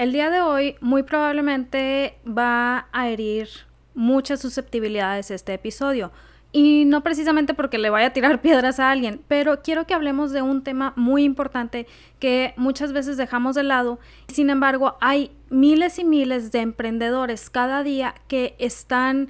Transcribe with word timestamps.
El 0.00 0.12
día 0.12 0.30
de 0.30 0.40
hoy 0.40 0.76
muy 0.80 1.02
probablemente 1.02 2.16
va 2.26 2.86
a 2.90 3.10
herir 3.10 3.50
muchas 3.94 4.40
susceptibilidades 4.40 5.30
este 5.30 5.52
episodio. 5.52 6.10
Y 6.52 6.86
no 6.86 7.02
precisamente 7.02 7.52
porque 7.52 7.76
le 7.76 7.90
vaya 7.90 8.06
a 8.06 8.12
tirar 8.14 8.40
piedras 8.40 8.80
a 8.80 8.90
alguien, 8.90 9.20
pero 9.28 9.60
quiero 9.60 9.86
que 9.86 9.92
hablemos 9.92 10.32
de 10.32 10.40
un 10.40 10.62
tema 10.62 10.94
muy 10.96 11.24
importante 11.24 11.86
que 12.18 12.54
muchas 12.56 12.94
veces 12.94 13.18
dejamos 13.18 13.54
de 13.56 13.62
lado. 13.62 13.98
Sin 14.28 14.48
embargo, 14.48 14.96
hay 15.02 15.32
miles 15.50 15.98
y 15.98 16.04
miles 16.04 16.50
de 16.50 16.60
emprendedores 16.60 17.50
cada 17.50 17.82
día 17.82 18.14
que 18.26 18.56
están 18.58 19.28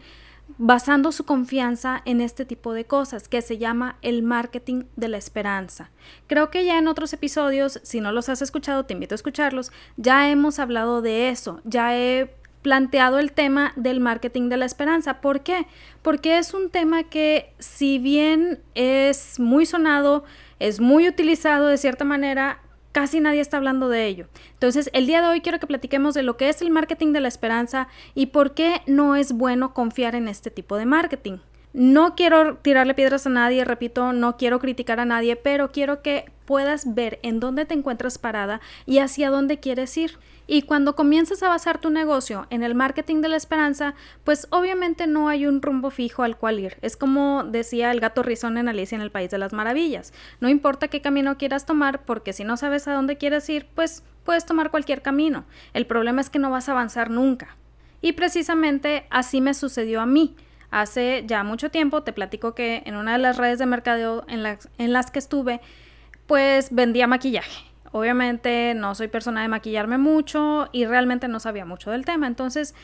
basando 0.62 1.10
su 1.10 1.24
confianza 1.24 2.02
en 2.04 2.20
este 2.20 2.44
tipo 2.44 2.74
de 2.74 2.84
cosas 2.84 3.28
que 3.28 3.40
se 3.40 3.56
llama 3.56 3.96
el 4.02 4.22
marketing 4.22 4.84
de 4.94 5.08
la 5.08 5.16
esperanza. 5.16 5.90
Creo 6.26 6.50
que 6.50 6.66
ya 6.66 6.76
en 6.76 6.86
otros 6.86 7.14
episodios, 7.14 7.80
si 7.82 8.02
no 8.02 8.12
los 8.12 8.28
has 8.28 8.42
escuchado, 8.42 8.84
te 8.84 8.92
invito 8.92 9.14
a 9.14 9.16
escucharlos, 9.16 9.72
ya 9.96 10.30
hemos 10.30 10.58
hablado 10.58 11.00
de 11.00 11.30
eso, 11.30 11.62
ya 11.64 11.96
he 11.96 12.34
planteado 12.60 13.18
el 13.18 13.32
tema 13.32 13.72
del 13.76 14.00
marketing 14.00 14.50
de 14.50 14.58
la 14.58 14.66
esperanza. 14.66 15.22
¿Por 15.22 15.40
qué? 15.40 15.66
Porque 16.02 16.36
es 16.36 16.52
un 16.52 16.68
tema 16.68 17.04
que 17.04 17.54
si 17.58 17.98
bien 17.98 18.60
es 18.74 19.40
muy 19.40 19.64
sonado, 19.64 20.24
es 20.58 20.78
muy 20.78 21.08
utilizado 21.08 21.68
de 21.68 21.78
cierta 21.78 22.04
manera, 22.04 22.60
casi 22.92 23.20
nadie 23.20 23.40
está 23.40 23.56
hablando 23.56 23.88
de 23.88 24.06
ello. 24.06 24.26
Entonces, 24.52 24.90
el 24.92 25.06
día 25.06 25.22
de 25.22 25.28
hoy 25.28 25.40
quiero 25.40 25.58
que 25.58 25.66
platiquemos 25.66 26.14
de 26.14 26.22
lo 26.22 26.36
que 26.36 26.48
es 26.48 26.62
el 26.62 26.70
marketing 26.70 27.12
de 27.12 27.20
la 27.20 27.28
esperanza 27.28 27.88
y 28.14 28.26
por 28.26 28.54
qué 28.54 28.82
no 28.86 29.16
es 29.16 29.32
bueno 29.32 29.74
confiar 29.74 30.14
en 30.14 30.28
este 30.28 30.50
tipo 30.50 30.76
de 30.76 30.86
marketing. 30.86 31.38
No 31.72 32.16
quiero 32.16 32.56
tirarle 32.56 32.94
piedras 32.94 33.26
a 33.26 33.30
nadie, 33.30 33.64
repito, 33.64 34.12
no 34.12 34.36
quiero 34.36 34.58
criticar 34.58 34.98
a 34.98 35.04
nadie, 35.04 35.36
pero 35.36 35.70
quiero 35.70 36.02
que 36.02 36.30
puedas 36.44 36.94
ver 36.96 37.20
en 37.22 37.38
dónde 37.38 37.64
te 37.64 37.74
encuentras 37.74 38.18
parada 38.18 38.60
y 38.86 38.98
hacia 38.98 39.30
dónde 39.30 39.60
quieres 39.60 39.96
ir. 39.96 40.18
Y 40.48 40.62
cuando 40.62 40.96
comienzas 40.96 41.44
a 41.44 41.48
basar 41.48 41.78
tu 41.78 41.90
negocio 41.90 42.48
en 42.50 42.64
el 42.64 42.74
marketing 42.74 43.20
de 43.20 43.28
la 43.28 43.36
esperanza, 43.36 43.94
pues 44.24 44.48
obviamente 44.50 45.06
no 45.06 45.28
hay 45.28 45.46
un 45.46 45.62
rumbo 45.62 45.90
fijo 45.90 46.24
al 46.24 46.36
cual 46.36 46.58
ir. 46.58 46.76
Es 46.82 46.96
como 46.96 47.44
decía 47.44 47.92
el 47.92 48.00
gato 48.00 48.24
rizón 48.24 48.58
en 48.58 48.68
Alicia 48.68 48.96
en 48.96 49.02
el 49.02 49.12
País 49.12 49.30
de 49.30 49.38
las 49.38 49.52
Maravillas. 49.52 50.12
No 50.40 50.48
importa 50.48 50.88
qué 50.88 51.00
camino 51.00 51.38
quieras 51.38 51.66
tomar, 51.66 52.04
porque 52.04 52.32
si 52.32 52.42
no 52.42 52.56
sabes 52.56 52.88
a 52.88 52.94
dónde 52.94 53.16
quieres 53.16 53.48
ir, 53.48 53.68
pues 53.76 54.02
puedes 54.24 54.44
tomar 54.44 54.72
cualquier 54.72 55.02
camino. 55.02 55.44
El 55.72 55.86
problema 55.86 56.20
es 56.20 56.30
que 56.30 56.40
no 56.40 56.50
vas 56.50 56.68
a 56.68 56.72
avanzar 56.72 57.10
nunca. 57.10 57.56
Y 58.02 58.14
precisamente 58.14 59.06
así 59.08 59.40
me 59.40 59.54
sucedió 59.54 60.00
a 60.00 60.06
mí. 60.06 60.34
Hace 60.70 61.24
ya 61.26 61.42
mucho 61.44 61.70
tiempo 61.70 62.02
te 62.02 62.12
platico 62.12 62.54
que 62.54 62.82
en 62.86 62.96
una 62.96 63.12
de 63.12 63.18
las 63.18 63.36
redes 63.36 63.58
de 63.58 63.66
mercadeo 63.66 64.24
en, 64.28 64.58
en 64.78 64.92
las 64.92 65.10
que 65.10 65.18
estuve, 65.18 65.60
pues 66.26 66.72
vendía 66.72 67.06
maquillaje 67.06 67.70
Obviamente 67.92 68.74
no 68.74 68.94
soy 68.94 69.08
persona 69.08 69.42
de 69.42 69.48
maquillarme 69.48 69.98
mucho 69.98 70.68
y 70.72 70.86
realmente 70.86 71.26
no 71.26 71.40
sabía 71.40 71.64
mucho 71.64 71.90
del 71.90 72.04
tema. 72.04 72.26
Entonces, 72.26 72.74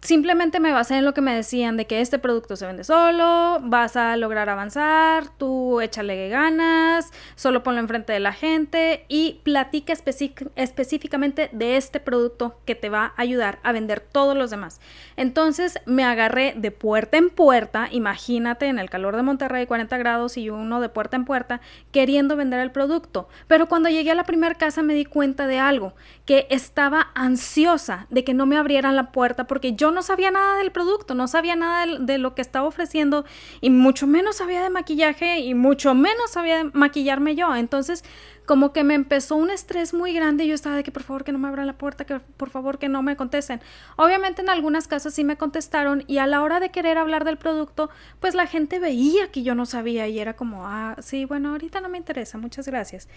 simplemente 0.00 0.60
me 0.60 0.72
basé 0.72 0.96
en 0.96 1.04
lo 1.04 1.14
que 1.14 1.20
me 1.20 1.34
decían 1.34 1.76
de 1.76 1.86
que 1.86 2.00
este 2.00 2.18
producto 2.18 2.56
se 2.56 2.66
vende 2.66 2.84
solo, 2.84 3.58
vas 3.62 3.96
a 3.96 4.16
lograr 4.16 4.48
avanzar, 4.48 5.28
tú 5.38 5.80
échale 5.80 6.28
ganas, 6.28 7.10
solo 7.34 7.62
ponlo 7.62 7.80
enfrente 7.80 8.12
de 8.12 8.20
la 8.20 8.32
gente 8.32 9.04
y 9.08 9.40
platica 9.42 9.92
específicamente 9.92 11.50
de 11.52 11.76
este 11.76 12.00
producto 12.00 12.58
que 12.64 12.74
te 12.74 12.88
va 12.88 13.12
a 13.16 13.22
ayudar 13.22 13.58
a 13.62 13.72
vender 13.72 14.00
todos 14.00 14.36
los 14.36 14.50
demás. 14.50 14.80
Entonces 15.16 15.78
me 15.84 16.04
agarré 16.04 16.54
de 16.56 16.70
puerta 16.70 17.16
en 17.16 17.30
puerta, 17.30 17.88
imagínate 17.90 18.66
en 18.66 18.78
el 18.78 18.90
calor 18.90 19.16
de 19.16 19.22
Monterrey 19.22 19.66
40 19.66 19.98
grados 19.98 20.36
y 20.36 20.50
uno 20.50 20.80
de 20.80 20.88
puerta 20.88 21.16
en 21.16 21.24
puerta 21.24 21.60
queriendo 21.90 22.36
vender 22.36 22.60
el 22.60 22.70
producto. 22.70 23.28
Pero 23.46 23.66
cuando 23.68 23.88
llegué 23.88 24.12
a 24.12 24.14
la 24.14 24.24
primera 24.24 24.54
casa 24.54 24.82
me 24.82 24.94
di 24.94 25.04
cuenta 25.04 25.46
de 25.46 25.58
algo, 25.58 25.94
que 26.24 26.46
estaba 26.50 27.08
ansiosa 27.14 28.06
de 28.10 28.22
que 28.22 28.34
no 28.34 28.46
me 28.46 28.56
abrieran 28.56 28.96
la 28.96 29.10
puerta 29.12 29.46
porque 29.46 29.72
yo 29.72 29.87
no 29.90 30.02
sabía 30.02 30.30
nada 30.30 30.56
del 30.58 30.72
producto, 30.72 31.14
no 31.14 31.28
sabía 31.28 31.56
nada 31.56 31.86
de, 31.98 32.18
lo 32.18 32.34
que 32.34 32.42
estaba 32.42 32.66
ofreciendo 32.66 33.24
y 33.60 33.70
mucho 33.70 34.06
menos 34.06 34.36
sabía 34.36 34.62
de 34.62 34.70
maquillaje 34.70 35.40
y 35.40 35.54
mucho 35.54 35.94
menos 35.94 36.30
sabía 36.30 36.58
de 36.58 36.64
maquillarme 36.72 37.34
yo. 37.34 37.54
Entonces, 37.54 38.04
como 38.46 38.72
que 38.72 38.82
me 38.82 38.94
empezó 38.94 39.36
un 39.36 39.50
estrés 39.50 39.92
muy 39.92 40.14
grande 40.14 40.44
y 40.44 40.48
yo 40.48 40.54
estaba 40.54 40.76
de 40.76 40.82
que 40.82 40.90
por 40.90 41.02
favor 41.02 41.22
que 41.22 41.32
no 41.32 41.38
me 41.38 41.48
abran 41.48 41.66
la 41.66 41.76
puerta, 41.76 42.06
que 42.06 42.18
por 42.18 42.48
favor 42.48 42.78
que 42.78 42.88
no 42.88 43.02
me 43.02 43.14
contesten. 43.14 43.60
Obviamente 43.96 44.40
en 44.40 44.48
algunas 44.48 44.88
casas 44.88 45.12
sí 45.12 45.22
me 45.22 45.36
contestaron 45.36 46.02
y 46.06 46.16
a 46.16 46.26
la 46.26 46.42
hora 46.42 46.58
de 46.58 46.70
querer 46.70 46.96
hablar 46.96 47.24
del 47.24 47.36
producto, 47.36 47.90
pues 48.20 48.34
la 48.34 48.46
gente 48.46 48.78
veía 48.78 49.30
que 49.30 49.42
yo 49.42 49.54
no 49.54 49.66
sabía 49.66 50.08
y 50.08 50.18
era 50.18 50.34
como, 50.34 50.66
ah, 50.66 50.96
sí, 51.00 51.26
bueno, 51.26 51.50
ahorita 51.50 51.82
no 51.82 51.90
me 51.90 51.98
interesa, 51.98 52.38
muchas 52.38 52.66
gracias. 52.66 53.08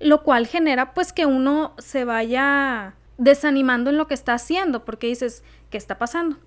Lo 0.00 0.22
cual 0.22 0.46
genera 0.46 0.92
pues 0.92 1.14
que 1.14 1.24
uno 1.24 1.72
se 1.78 2.04
vaya 2.04 2.94
desanimando 3.18 3.90
en 3.90 3.96
lo 3.96 4.06
que 4.06 4.14
está 4.14 4.34
haciendo 4.34 4.84
porque 4.84 5.06
dices, 5.06 5.42
¿qué 5.70 5.78
está 5.78 5.98
pasando? 5.98 6.38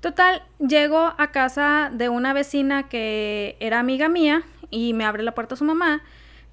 Total, 0.00 0.42
llego 0.58 1.14
a 1.18 1.32
casa 1.32 1.90
de 1.92 2.08
una 2.08 2.32
vecina 2.32 2.88
que 2.88 3.56
era 3.60 3.80
amiga 3.80 4.08
mía 4.08 4.44
y 4.70 4.92
me 4.94 5.04
abre 5.04 5.22
la 5.22 5.34
puerta 5.34 5.56
su 5.56 5.64
mamá 5.64 6.02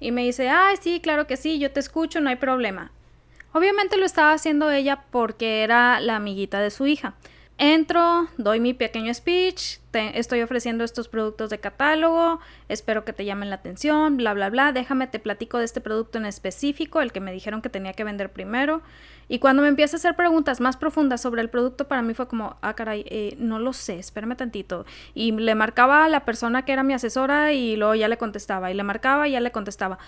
y 0.00 0.10
me 0.10 0.24
dice, 0.24 0.48
ay, 0.48 0.76
sí, 0.80 1.00
claro 1.00 1.26
que 1.26 1.36
sí, 1.36 1.58
yo 1.58 1.70
te 1.70 1.80
escucho, 1.80 2.20
no 2.20 2.28
hay 2.28 2.36
problema. 2.36 2.90
Obviamente 3.52 3.96
lo 3.96 4.04
estaba 4.04 4.32
haciendo 4.32 4.70
ella 4.70 5.04
porque 5.10 5.62
era 5.62 6.00
la 6.00 6.16
amiguita 6.16 6.60
de 6.60 6.70
su 6.70 6.86
hija. 6.86 7.14
Entro, 7.58 8.28
doy 8.36 8.60
mi 8.60 8.74
pequeño 8.74 9.14
speech, 9.14 9.78
te 9.90 10.18
estoy 10.18 10.42
ofreciendo 10.42 10.84
estos 10.84 11.08
productos 11.08 11.48
de 11.48 11.58
catálogo, 11.58 12.38
espero 12.68 13.06
que 13.06 13.14
te 13.14 13.24
llamen 13.24 13.48
la 13.48 13.56
atención, 13.56 14.18
bla, 14.18 14.34
bla, 14.34 14.50
bla, 14.50 14.72
déjame 14.72 15.06
te 15.06 15.18
platico 15.18 15.56
de 15.56 15.64
este 15.64 15.80
producto 15.80 16.18
en 16.18 16.26
específico, 16.26 17.00
el 17.00 17.12
que 17.12 17.20
me 17.20 17.32
dijeron 17.32 17.62
que 17.62 17.70
tenía 17.70 17.94
que 17.94 18.04
vender 18.04 18.30
primero. 18.30 18.82
Y 19.28 19.38
cuando 19.38 19.62
me 19.62 19.68
empieza 19.68 19.96
a 19.96 19.98
hacer 19.98 20.14
preguntas 20.14 20.60
más 20.60 20.76
profundas 20.76 21.20
sobre 21.20 21.42
el 21.42 21.50
producto, 21.50 21.88
para 21.88 22.02
mí 22.02 22.14
fue 22.14 22.28
como, 22.28 22.56
ah, 22.62 22.74
caray, 22.74 23.04
eh, 23.08 23.36
no 23.38 23.58
lo 23.58 23.72
sé, 23.72 23.98
espérame 23.98 24.36
tantito. 24.36 24.86
Y 25.14 25.32
le 25.32 25.54
marcaba 25.54 26.04
a 26.04 26.08
la 26.08 26.24
persona 26.24 26.64
que 26.64 26.72
era 26.72 26.82
mi 26.82 26.94
asesora 26.94 27.52
y 27.52 27.76
luego 27.76 27.94
ya 27.94 28.08
le 28.08 28.18
contestaba, 28.18 28.70
y 28.70 28.74
le 28.74 28.82
marcaba 28.82 29.28
y 29.28 29.32
ya 29.32 29.40
le 29.40 29.52
contestaba 29.52 29.98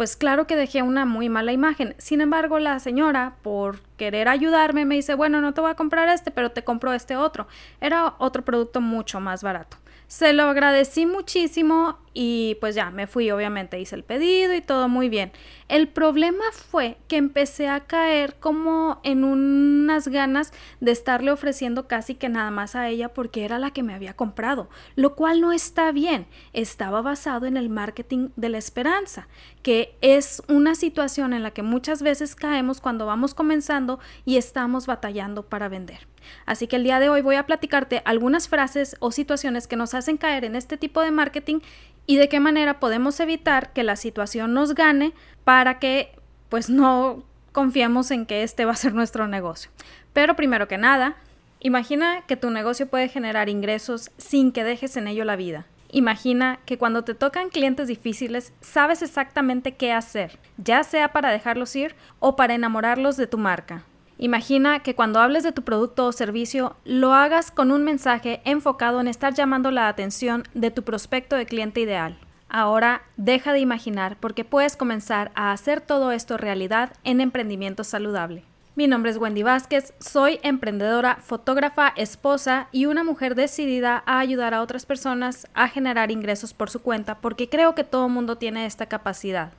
pues 0.00 0.16
claro 0.16 0.46
que 0.46 0.56
dejé 0.56 0.80
una 0.80 1.04
muy 1.04 1.28
mala 1.28 1.52
imagen. 1.52 1.94
Sin 1.98 2.22
embargo, 2.22 2.58
la 2.58 2.78
señora, 2.78 3.34
por 3.42 3.80
querer 3.98 4.28
ayudarme, 4.28 4.86
me 4.86 4.94
dice, 4.94 5.14
bueno, 5.14 5.42
no 5.42 5.52
te 5.52 5.60
voy 5.60 5.70
a 5.70 5.74
comprar 5.74 6.08
este, 6.08 6.30
pero 6.30 6.52
te 6.52 6.64
compro 6.64 6.94
este 6.94 7.18
otro. 7.18 7.46
Era 7.82 8.14
otro 8.16 8.42
producto 8.42 8.80
mucho 8.80 9.20
más 9.20 9.42
barato. 9.42 9.76
Se 10.10 10.32
lo 10.32 10.42
agradecí 10.42 11.06
muchísimo 11.06 11.96
y 12.14 12.56
pues 12.60 12.74
ya 12.74 12.90
me 12.90 13.06
fui, 13.06 13.30
obviamente 13.30 13.78
hice 13.78 13.94
el 13.94 14.02
pedido 14.02 14.52
y 14.52 14.60
todo 14.60 14.88
muy 14.88 15.08
bien. 15.08 15.30
El 15.68 15.86
problema 15.86 16.42
fue 16.52 16.96
que 17.06 17.16
empecé 17.16 17.68
a 17.68 17.86
caer 17.86 18.34
como 18.40 18.98
en 19.04 19.22
unas 19.22 20.08
ganas 20.08 20.52
de 20.80 20.90
estarle 20.90 21.30
ofreciendo 21.30 21.86
casi 21.86 22.16
que 22.16 22.28
nada 22.28 22.50
más 22.50 22.74
a 22.74 22.88
ella 22.88 23.14
porque 23.14 23.44
era 23.44 23.60
la 23.60 23.70
que 23.70 23.84
me 23.84 23.94
había 23.94 24.16
comprado, 24.16 24.68
lo 24.96 25.14
cual 25.14 25.40
no 25.40 25.52
está 25.52 25.92
bien. 25.92 26.26
Estaba 26.52 27.02
basado 27.02 27.46
en 27.46 27.56
el 27.56 27.68
marketing 27.68 28.30
de 28.34 28.48
la 28.48 28.58
esperanza, 28.58 29.28
que 29.62 29.96
es 30.00 30.42
una 30.48 30.74
situación 30.74 31.32
en 31.32 31.44
la 31.44 31.52
que 31.52 31.62
muchas 31.62 32.02
veces 32.02 32.34
caemos 32.34 32.80
cuando 32.80 33.06
vamos 33.06 33.32
comenzando 33.32 34.00
y 34.24 34.38
estamos 34.38 34.86
batallando 34.86 35.48
para 35.48 35.68
vender. 35.68 36.09
Así 36.46 36.66
que 36.66 36.76
el 36.76 36.84
día 36.84 37.00
de 37.00 37.08
hoy 37.08 37.22
voy 37.22 37.36
a 37.36 37.46
platicarte 37.46 38.02
algunas 38.04 38.48
frases 38.48 38.96
o 39.00 39.12
situaciones 39.12 39.66
que 39.66 39.76
nos 39.76 39.94
hacen 39.94 40.16
caer 40.16 40.44
en 40.44 40.56
este 40.56 40.76
tipo 40.76 41.02
de 41.02 41.10
marketing 41.10 41.60
y 42.06 42.16
de 42.16 42.28
qué 42.28 42.40
manera 42.40 42.80
podemos 42.80 43.20
evitar 43.20 43.72
que 43.72 43.84
la 43.84 43.96
situación 43.96 44.54
nos 44.54 44.74
gane 44.74 45.12
para 45.44 45.78
que 45.78 46.12
pues 46.48 46.68
no 46.68 47.22
confiemos 47.52 48.10
en 48.10 48.26
que 48.26 48.42
este 48.42 48.64
va 48.64 48.72
a 48.72 48.76
ser 48.76 48.94
nuestro 48.94 49.26
negocio. 49.26 49.70
Pero 50.12 50.36
primero 50.36 50.68
que 50.68 50.78
nada, 50.78 51.16
imagina 51.60 52.22
que 52.26 52.36
tu 52.36 52.50
negocio 52.50 52.88
puede 52.88 53.08
generar 53.08 53.48
ingresos 53.48 54.10
sin 54.16 54.52
que 54.52 54.64
dejes 54.64 54.96
en 54.96 55.08
ello 55.08 55.24
la 55.24 55.36
vida. 55.36 55.66
Imagina 55.92 56.60
que 56.66 56.78
cuando 56.78 57.02
te 57.02 57.14
tocan 57.14 57.48
clientes 57.48 57.88
difíciles 57.88 58.52
sabes 58.60 59.02
exactamente 59.02 59.74
qué 59.74 59.92
hacer, 59.92 60.38
ya 60.56 60.84
sea 60.84 61.12
para 61.12 61.30
dejarlos 61.30 61.74
ir 61.74 61.96
o 62.20 62.36
para 62.36 62.54
enamorarlos 62.54 63.16
de 63.16 63.26
tu 63.26 63.38
marca. 63.38 63.84
Imagina 64.22 64.80
que 64.80 64.94
cuando 64.94 65.18
hables 65.18 65.44
de 65.44 65.52
tu 65.52 65.62
producto 65.62 66.04
o 66.04 66.12
servicio 66.12 66.76
lo 66.84 67.14
hagas 67.14 67.50
con 67.50 67.70
un 67.70 67.84
mensaje 67.84 68.42
enfocado 68.44 69.00
en 69.00 69.08
estar 69.08 69.32
llamando 69.32 69.70
la 69.70 69.88
atención 69.88 70.42
de 70.52 70.70
tu 70.70 70.82
prospecto 70.82 71.36
de 71.36 71.46
cliente 71.46 71.80
ideal. 71.80 72.18
Ahora 72.50 73.00
deja 73.16 73.54
de 73.54 73.60
imaginar 73.60 74.18
porque 74.20 74.44
puedes 74.44 74.76
comenzar 74.76 75.30
a 75.34 75.52
hacer 75.52 75.80
todo 75.80 76.12
esto 76.12 76.36
realidad 76.36 76.92
en 77.02 77.22
emprendimiento 77.22 77.82
saludable. 77.82 78.44
Mi 78.74 78.86
nombre 78.86 79.10
es 79.10 79.16
Wendy 79.16 79.42
Vázquez, 79.42 79.94
soy 80.00 80.38
emprendedora, 80.42 81.16
fotógrafa, 81.22 81.88
esposa 81.96 82.68
y 82.72 82.84
una 82.84 83.04
mujer 83.04 83.34
decidida 83.34 84.02
a 84.04 84.18
ayudar 84.18 84.52
a 84.52 84.60
otras 84.60 84.84
personas 84.84 85.48
a 85.54 85.66
generar 85.68 86.10
ingresos 86.10 86.52
por 86.52 86.68
su 86.68 86.82
cuenta 86.82 87.14
porque 87.22 87.48
creo 87.48 87.74
que 87.74 87.84
todo 87.84 88.10
mundo 88.10 88.36
tiene 88.36 88.66
esta 88.66 88.84
capacidad. 88.84 89.54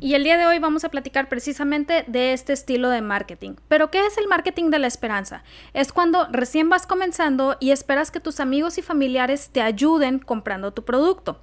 Y 0.00 0.14
el 0.14 0.24
día 0.24 0.36
de 0.36 0.46
hoy 0.46 0.58
vamos 0.58 0.84
a 0.84 0.88
platicar 0.88 1.28
precisamente 1.28 2.04
de 2.06 2.32
este 2.32 2.52
estilo 2.52 2.90
de 2.90 3.00
marketing. 3.00 3.54
Pero 3.68 3.90
¿qué 3.90 4.06
es 4.06 4.18
el 4.18 4.28
marketing 4.28 4.70
de 4.70 4.78
la 4.78 4.86
esperanza? 4.86 5.42
Es 5.72 5.92
cuando 5.92 6.28
recién 6.30 6.68
vas 6.68 6.86
comenzando 6.86 7.56
y 7.60 7.70
esperas 7.70 8.10
que 8.10 8.20
tus 8.20 8.40
amigos 8.40 8.78
y 8.78 8.82
familiares 8.82 9.50
te 9.50 9.62
ayuden 9.62 10.18
comprando 10.18 10.72
tu 10.72 10.84
producto. 10.84 11.40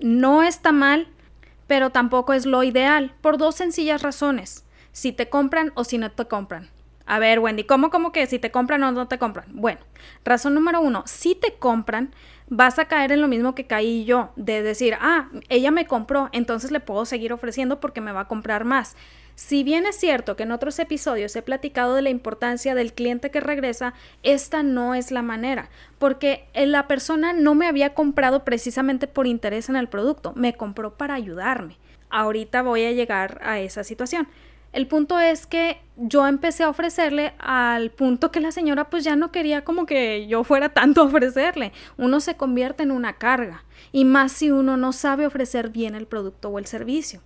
No 0.00 0.42
está 0.42 0.72
mal, 0.72 1.08
pero 1.66 1.90
tampoco 1.90 2.32
es 2.32 2.44
lo 2.44 2.62
ideal, 2.64 3.14
por 3.20 3.38
dos 3.38 3.54
sencillas 3.54 4.02
razones, 4.02 4.64
si 4.92 5.12
te 5.12 5.28
compran 5.28 5.72
o 5.74 5.84
si 5.84 5.96
no 5.96 6.10
te 6.10 6.26
compran. 6.26 6.68
A 7.06 7.18
ver, 7.18 7.38
Wendy, 7.38 7.64
¿cómo, 7.64 7.90
cómo 7.90 8.12
que 8.12 8.26
si 8.26 8.38
te 8.38 8.50
compran 8.50 8.82
o 8.82 8.92
no 8.92 9.08
te 9.08 9.18
compran? 9.18 9.46
Bueno, 9.52 9.80
razón 10.24 10.54
número 10.54 10.80
uno, 10.80 11.02
si 11.06 11.34
te 11.34 11.54
compran, 11.54 12.14
vas 12.48 12.78
a 12.78 12.86
caer 12.86 13.12
en 13.12 13.20
lo 13.20 13.28
mismo 13.28 13.54
que 13.54 13.66
caí 13.66 14.04
yo, 14.04 14.32
de 14.36 14.62
decir, 14.62 14.96
ah, 15.00 15.28
ella 15.48 15.70
me 15.70 15.86
compró, 15.86 16.28
entonces 16.32 16.70
le 16.70 16.80
puedo 16.80 17.04
seguir 17.04 17.32
ofreciendo 17.32 17.80
porque 17.80 18.00
me 18.00 18.12
va 18.12 18.20
a 18.20 18.28
comprar 18.28 18.64
más. 18.64 18.96
Si 19.34 19.64
bien 19.64 19.86
es 19.86 19.96
cierto 19.96 20.36
que 20.36 20.42
en 20.42 20.52
otros 20.52 20.78
episodios 20.78 21.34
he 21.34 21.42
platicado 21.42 21.94
de 21.94 22.02
la 22.02 22.10
importancia 22.10 22.74
del 22.74 22.92
cliente 22.92 23.30
que 23.30 23.40
regresa, 23.40 23.94
esta 24.22 24.62
no 24.62 24.94
es 24.94 25.10
la 25.10 25.22
manera, 25.22 25.70
porque 25.98 26.44
la 26.54 26.86
persona 26.86 27.32
no 27.32 27.54
me 27.54 27.66
había 27.66 27.94
comprado 27.94 28.44
precisamente 28.44 29.06
por 29.06 29.26
interés 29.26 29.68
en 29.68 29.76
el 29.76 29.88
producto, 29.88 30.32
me 30.36 30.54
compró 30.54 30.96
para 30.98 31.14
ayudarme. 31.14 31.78
Ahorita 32.10 32.60
voy 32.60 32.84
a 32.84 32.92
llegar 32.92 33.40
a 33.42 33.58
esa 33.58 33.84
situación. 33.84 34.28
El 34.72 34.86
punto 34.86 35.20
es 35.20 35.46
que 35.46 35.80
yo 35.96 36.26
empecé 36.26 36.64
a 36.64 36.70
ofrecerle 36.70 37.34
al 37.38 37.90
punto 37.90 38.30
que 38.30 38.40
la 38.40 38.52
señora 38.52 38.88
pues 38.88 39.04
ya 39.04 39.16
no 39.16 39.30
quería 39.30 39.64
como 39.64 39.84
que 39.84 40.26
yo 40.26 40.44
fuera 40.44 40.70
tanto 40.70 41.02
a 41.02 41.04
ofrecerle. 41.04 41.72
Uno 41.98 42.20
se 42.20 42.36
convierte 42.36 42.82
en 42.82 42.90
una 42.90 43.14
carga 43.14 43.64
y 43.92 44.04
más 44.06 44.32
si 44.32 44.50
uno 44.50 44.78
no 44.78 44.92
sabe 44.92 45.26
ofrecer 45.26 45.68
bien 45.68 45.94
el 45.94 46.06
producto 46.06 46.48
o 46.48 46.58
el 46.58 46.66
servicio. 46.66 47.20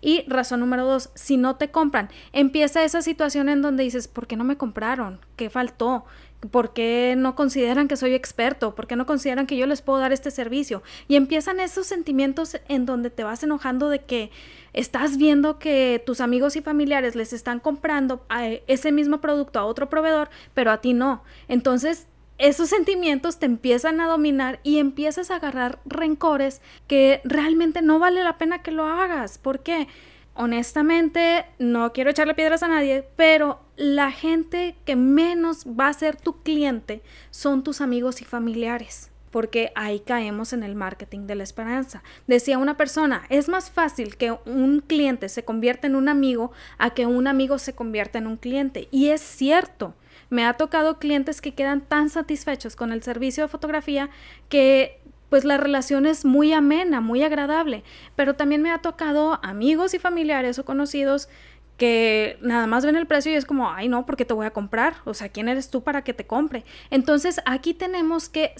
Y 0.00 0.24
razón 0.28 0.60
número 0.60 0.84
dos, 0.84 1.10
si 1.14 1.36
no 1.36 1.56
te 1.56 1.70
compran, 1.70 2.10
empieza 2.32 2.84
esa 2.84 3.02
situación 3.02 3.48
en 3.48 3.62
donde 3.62 3.82
dices, 3.82 4.06
¿por 4.06 4.26
qué 4.26 4.36
no 4.36 4.44
me 4.44 4.56
compraron? 4.56 5.18
¿Qué 5.36 5.50
faltó? 5.50 6.04
¿Por 6.50 6.72
qué 6.72 7.14
no 7.16 7.34
consideran 7.34 7.88
que 7.88 7.96
soy 7.96 8.14
experto? 8.14 8.74
¿Por 8.74 8.86
qué 8.86 8.96
no 8.96 9.06
consideran 9.06 9.46
que 9.46 9.56
yo 9.56 9.66
les 9.66 9.82
puedo 9.82 9.98
dar 9.98 10.12
este 10.12 10.30
servicio? 10.30 10.82
Y 11.08 11.16
empiezan 11.16 11.60
esos 11.60 11.86
sentimientos 11.86 12.56
en 12.68 12.86
donde 12.86 13.10
te 13.10 13.24
vas 13.24 13.42
enojando 13.42 13.88
de 13.88 14.00
que 14.00 14.30
estás 14.72 15.16
viendo 15.16 15.58
que 15.58 16.02
tus 16.04 16.20
amigos 16.20 16.56
y 16.56 16.60
familiares 16.60 17.14
les 17.14 17.32
están 17.32 17.60
comprando 17.60 18.26
ese 18.66 18.92
mismo 18.92 19.20
producto 19.20 19.58
a 19.58 19.64
otro 19.64 19.88
proveedor, 19.88 20.28
pero 20.52 20.70
a 20.70 20.80
ti 20.80 20.92
no. 20.92 21.22
Entonces 21.48 22.06
esos 22.36 22.68
sentimientos 22.68 23.38
te 23.38 23.46
empiezan 23.46 24.00
a 24.00 24.08
dominar 24.08 24.58
y 24.64 24.78
empiezas 24.78 25.30
a 25.30 25.36
agarrar 25.36 25.78
rencores 25.84 26.60
que 26.88 27.20
realmente 27.24 27.80
no 27.80 28.00
vale 28.00 28.24
la 28.24 28.38
pena 28.38 28.62
que 28.62 28.72
lo 28.72 28.84
hagas. 28.86 29.38
¿Por 29.38 29.60
qué? 29.60 29.86
Honestamente, 30.34 31.46
no 31.60 31.92
quiero 31.92 32.10
echarle 32.10 32.34
piedras 32.34 32.64
a 32.64 32.68
nadie, 32.68 33.08
pero 33.14 33.60
la 33.76 34.10
gente 34.10 34.76
que 34.84 34.96
menos 34.96 35.66
va 35.66 35.88
a 35.88 35.92
ser 35.92 36.16
tu 36.16 36.42
cliente 36.42 37.02
son 37.30 37.62
tus 37.62 37.80
amigos 37.80 38.22
y 38.22 38.24
familiares 38.24 39.10
porque 39.34 39.72
ahí 39.74 39.98
caemos 39.98 40.52
en 40.52 40.62
el 40.62 40.76
marketing 40.76 41.26
de 41.26 41.34
la 41.34 41.42
esperanza. 41.42 42.04
Decía 42.28 42.56
una 42.56 42.76
persona, 42.76 43.24
es 43.30 43.48
más 43.48 43.68
fácil 43.68 44.16
que 44.16 44.30
un 44.46 44.78
cliente 44.78 45.28
se 45.28 45.44
convierta 45.44 45.88
en 45.88 45.96
un 45.96 46.08
amigo 46.08 46.52
a 46.78 46.90
que 46.90 47.06
un 47.06 47.26
amigo 47.26 47.58
se 47.58 47.74
convierta 47.74 48.18
en 48.18 48.28
un 48.28 48.36
cliente. 48.36 48.86
Y 48.92 49.08
es 49.08 49.22
cierto, 49.22 49.96
me 50.30 50.44
ha 50.44 50.52
tocado 50.52 51.00
clientes 51.00 51.40
que 51.40 51.52
quedan 51.52 51.80
tan 51.80 52.10
satisfechos 52.10 52.76
con 52.76 52.92
el 52.92 53.02
servicio 53.02 53.42
de 53.42 53.48
fotografía 53.48 54.08
que 54.48 55.00
pues 55.30 55.44
la 55.44 55.56
relación 55.56 56.06
es 56.06 56.24
muy 56.24 56.52
amena, 56.52 57.00
muy 57.00 57.24
agradable, 57.24 57.82
pero 58.14 58.36
también 58.36 58.62
me 58.62 58.70
ha 58.70 58.78
tocado 58.78 59.40
amigos 59.42 59.92
y 59.92 59.98
familiares 59.98 60.60
o 60.60 60.64
conocidos 60.64 61.28
que 61.76 62.38
nada 62.40 62.66
más 62.66 62.84
ven 62.84 62.96
el 62.96 63.06
precio 63.06 63.32
y 63.32 63.36
es 63.36 63.44
como, 63.44 63.70
ay 63.70 63.88
no, 63.88 64.06
porque 64.06 64.24
te 64.24 64.34
voy 64.34 64.46
a 64.46 64.52
comprar, 64.52 64.96
o 65.04 65.14
sea, 65.14 65.28
¿quién 65.28 65.48
eres 65.48 65.70
tú 65.70 65.82
para 65.82 66.02
que 66.02 66.14
te 66.14 66.26
compre? 66.26 66.64
Entonces 66.90 67.40
aquí 67.46 67.74
tenemos 67.74 68.28
que 68.28 68.54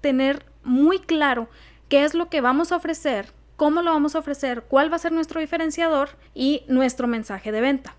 tener 0.00 0.44
muy 0.64 0.98
claro 0.98 1.48
qué 1.88 2.04
es 2.04 2.14
lo 2.14 2.28
que 2.28 2.40
vamos 2.40 2.72
a 2.72 2.76
ofrecer, 2.76 3.32
cómo 3.56 3.82
lo 3.82 3.92
vamos 3.92 4.14
a 4.14 4.20
ofrecer, 4.20 4.64
cuál 4.68 4.90
va 4.90 4.96
a 4.96 5.00
ser 5.00 5.12
nuestro 5.12 5.40
diferenciador 5.40 6.10
y 6.34 6.62
nuestro 6.68 7.06
mensaje 7.06 7.52
de 7.52 7.60
venta 7.60 7.94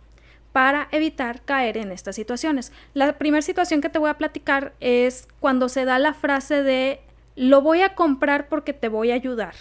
para 0.52 0.88
evitar 0.92 1.42
caer 1.44 1.78
en 1.78 1.92
estas 1.92 2.16
situaciones. 2.16 2.72
La 2.94 3.18
primera 3.18 3.42
situación 3.42 3.82
que 3.82 3.90
te 3.90 4.00
voy 4.00 4.10
a 4.10 4.18
platicar 4.18 4.74
es 4.80 5.28
cuando 5.40 5.70
se 5.70 5.86
da 5.86 6.00
la 6.00 6.14
frase 6.14 6.64
de 6.64 7.02
lo 7.36 7.62
voy 7.62 7.82
a 7.82 7.96
comprar 7.96 8.50
porque 8.50 8.74
te 8.74 8.90
voy 8.90 9.12
a 9.12 9.16
ayudar 9.16 9.54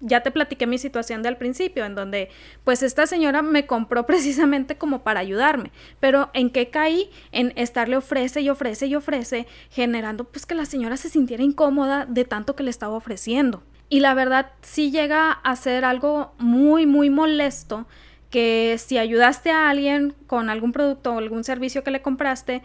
ya 0.00 0.22
te 0.22 0.30
platiqué 0.30 0.66
mi 0.66 0.78
situación 0.78 1.22
de 1.22 1.28
al 1.28 1.36
principio, 1.36 1.84
en 1.84 1.94
donde 1.94 2.28
pues 2.64 2.82
esta 2.82 3.06
señora 3.06 3.42
me 3.42 3.66
compró 3.66 4.06
precisamente 4.06 4.76
como 4.76 5.02
para 5.02 5.20
ayudarme, 5.20 5.72
pero 6.00 6.30
en 6.34 6.50
qué 6.50 6.70
caí 6.70 7.10
en 7.32 7.52
estarle 7.56 7.96
ofrece 7.96 8.40
y 8.40 8.50
ofrece 8.50 8.86
y 8.86 8.94
ofrece, 8.94 9.46
generando 9.70 10.24
pues 10.24 10.46
que 10.46 10.54
la 10.54 10.66
señora 10.66 10.96
se 10.96 11.08
sintiera 11.08 11.42
incómoda 11.42 12.06
de 12.06 12.24
tanto 12.24 12.56
que 12.56 12.62
le 12.62 12.70
estaba 12.70 12.96
ofreciendo. 12.96 13.62
Y 13.88 14.00
la 14.00 14.14
verdad 14.14 14.52
sí 14.62 14.90
llega 14.90 15.30
a 15.30 15.54
ser 15.54 15.84
algo 15.84 16.32
muy, 16.38 16.86
muy 16.86 17.08
molesto 17.08 17.86
que 18.30 18.76
si 18.78 18.98
ayudaste 18.98 19.50
a 19.50 19.70
alguien 19.70 20.14
con 20.26 20.50
algún 20.50 20.72
producto 20.72 21.14
o 21.14 21.18
algún 21.18 21.44
servicio 21.44 21.84
que 21.84 21.92
le 21.92 22.02
compraste, 22.02 22.62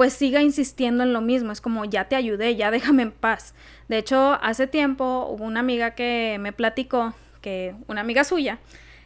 pues 0.00 0.14
siga 0.14 0.40
insistiendo 0.40 1.02
en 1.02 1.12
lo 1.12 1.20
mismo. 1.20 1.52
Es 1.52 1.60
como, 1.60 1.84
ya 1.84 2.08
te 2.08 2.16
ayudé, 2.16 2.56
ya 2.56 2.70
déjame 2.70 3.02
en 3.02 3.12
paz. 3.12 3.54
De 3.86 3.98
hecho, 3.98 4.38
hace 4.40 4.66
tiempo 4.66 5.26
hubo 5.28 5.44
una 5.44 5.60
amiga 5.60 5.90
que 5.90 6.38
me 6.40 6.54
platicó, 6.54 7.12
que 7.42 7.74
una 7.86 8.00
amiga 8.00 8.24
suya, 8.24 8.60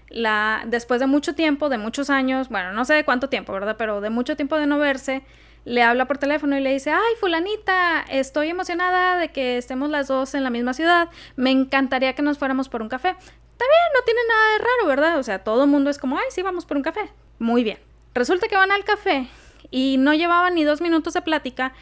la, 0.08 0.62
después 0.69 1.00
de 1.00 1.08
mucho 1.08 1.35
tiempo, 1.35 1.69
de 1.69 1.79
muchos 1.79 2.11
años, 2.11 2.49
bueno, 2.49 2.73
no 2.75 2.85
sé 2.85 2.94
de 2.94 3.05
cuánto 3.05 3.29
tiempo, 3.29 3.52
¿verdad? 3.52 3.75
Pero 3.76 4.00
de 4.00 4.11
mucho 4.11 4.37
tiempo 4.37 4.56
de 4.56 4.69
no 4.69 4.79
verse, 4.79 5.25
le 5.64 5.82
habla 5.82 6.06
por 6.06 6.19
teléfono 6.19 6.56
y 6.56 6.61
le 6.61 6.73
dice, 6.73 6.93
ay, 6.93 7.14
fulanita, 7.19 8.05
estoy 8.08 8.50
emocionada 8.50 9.19
de 9.19 9.32
que 9.32 9.58
estemos 9.58 9.90
las 9.90 10.06
dos 10.06 10.37
en 10.37 10.44
la 10.44 10.50
misma 10.50 10.75
ciudad, 10.75 11.08
me 11.35 11.50
encantaría 11.50 12.12
que 12.12 12.23
nos 12.23 12.38
fuéramos 12.38 12.69
por 12.69 12.82
un 12.82 12.88
café. 12.88 13.08
Está 13.08 13.64
bien, 13.64 13.90
no 13.94 14.05
tiene 14.05 14.20
nada 14.29 14.52
de 14.52 14.58
raro, 14.58 14.87
¿verdad? 14.87 15.19
O 15.19 15.25
sea, 15.25 15.43
todo 15.43 15.64
el 15.64 15.70
mundo 15.70 15.90
es 15.90 15.99
como, 15.99 16.19
ay, 16.19 16.26
sí, 16.31 16.43
vamos 16.43 16.64
por 16.64 16.76
un 16.76 16.85
café. 16.85 17.11
Muy 17.40 17.64
bien. 17.64 17.79
Resulta 18.14 18.47
que 18.47 18.55
van 18.55 18.70
al 18.70 18.85
café 18.85 19.29
y 19.70 19.96
no 19.99 20.14
llevaban 20.14 20.55
ni 20.55 20.64
dos 20.64 20.81
minutos 20.81 21.14
de 21.14 21.22
plática 21.22 21.72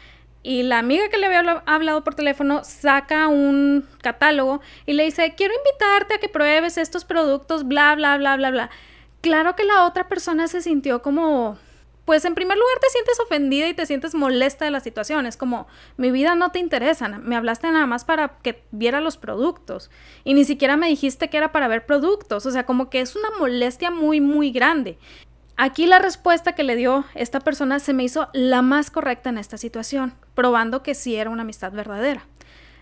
y 0.43 0.63
la 0.63 0.79
amiga 0.79 1.07
que 1.07 1.17
le 1.17 1.25
había 1.27 1.63
hablado 1.65 2.03
por 2.03 2.15
teléfono 2.15 2.65
saca 2.65 3.29
un 3.29 3.87
catálogo 4.01 4.59
y 4.85 4.91
le 4.93 5.05
dice, 5.05 5.33
quiero 5.37 5.53
invitarte 5.55 6.15
a 6.15 6.17
que 6.17 6.27
pruebes 6.27 6.77
estos 6.77 7.05
productos, 7.05 7.65
bla, 7.65 7.95
bla, 7.95 8.17
bla, 8.17 8.35
bla, 8.35 8.51
bla. 8.51 8.69
Claro 9.21 9.55
que 9.55 9.63
la 9.63 9.85
otra 9.85 10.09
persona 10.09 10.49
se 10.49 10.61
sintió 10.61 11.01
como, 11.01 11.57
pues 12.03 12.25
en 12.25 12.35
primer 12.35 12.57
lugar 12.57 12.77
te 12.81 12.89
sientes 12.89 13.17
ofendida 13.21 13.69
y 13.69 13.73
te 13.73 13.85
sientes 13.85 14.15
molesta 14.15 14.65
de 14.65 14.71
la 14.71 14.81
situación. 14.81 15.25
Es 15.25 15.37
como, 15.37 15.65
mi 15.95 16.11
vida 16.11 16.35
no 16.35 16.51
te 16.51 16.59
interesa, 16.59 17.07
me 17.07 17.37
hablaste 17.37 17.71
nada 17.71 17.85
más 17.85 18.03
para 18.03 18.37
que 18.43 18.63
viera 18.71 18.99
los 18.99 19.15
productos 19.15 19.91
y 20.25 20.33
ni 20.33 20.43
siquiera 20.43 20.75
me 20.75 20.89
dijiste 20.89 21.29
que 21.29 21.37
era 21.37 21.53
para 21.53 21.69
ver 21.69 21.85
productos. 21.85 22.45
O 22.45 22.51
sea, 22.51 22.65
como 22.65 22.89
que 22.89 22.99
es 22.99 23.15
una 23.15 23.29
molestia 23.39 23.91
muy, 23.91 24.19
muy 24.19 24.51
grande. 24.51 24.97
Aquí 25.55 25.85
la 25.85 25.99
respuesta 25.99 26.53
que 26.53 26.63
le 26.63 26.75
dio 26.75 27.05
esta 27.13 27.39
persona 27.39 27.79
se 27.79 27.93
me 27.93 28.03
hizo 28.03 28.29
la 28.33 28.61
más 28.61 28.89
correcta 28.89 29.29
en 29.29 29.37
esta 29.37 29.57
situación, 29.57 30.15
probando 30.33 30.81
que 30.81 30.95
sí 30.95 31.15
era 31.15 31.29
una 31.29 31.43
amistad 31.43 31.71
verdadera. 31.71 32.25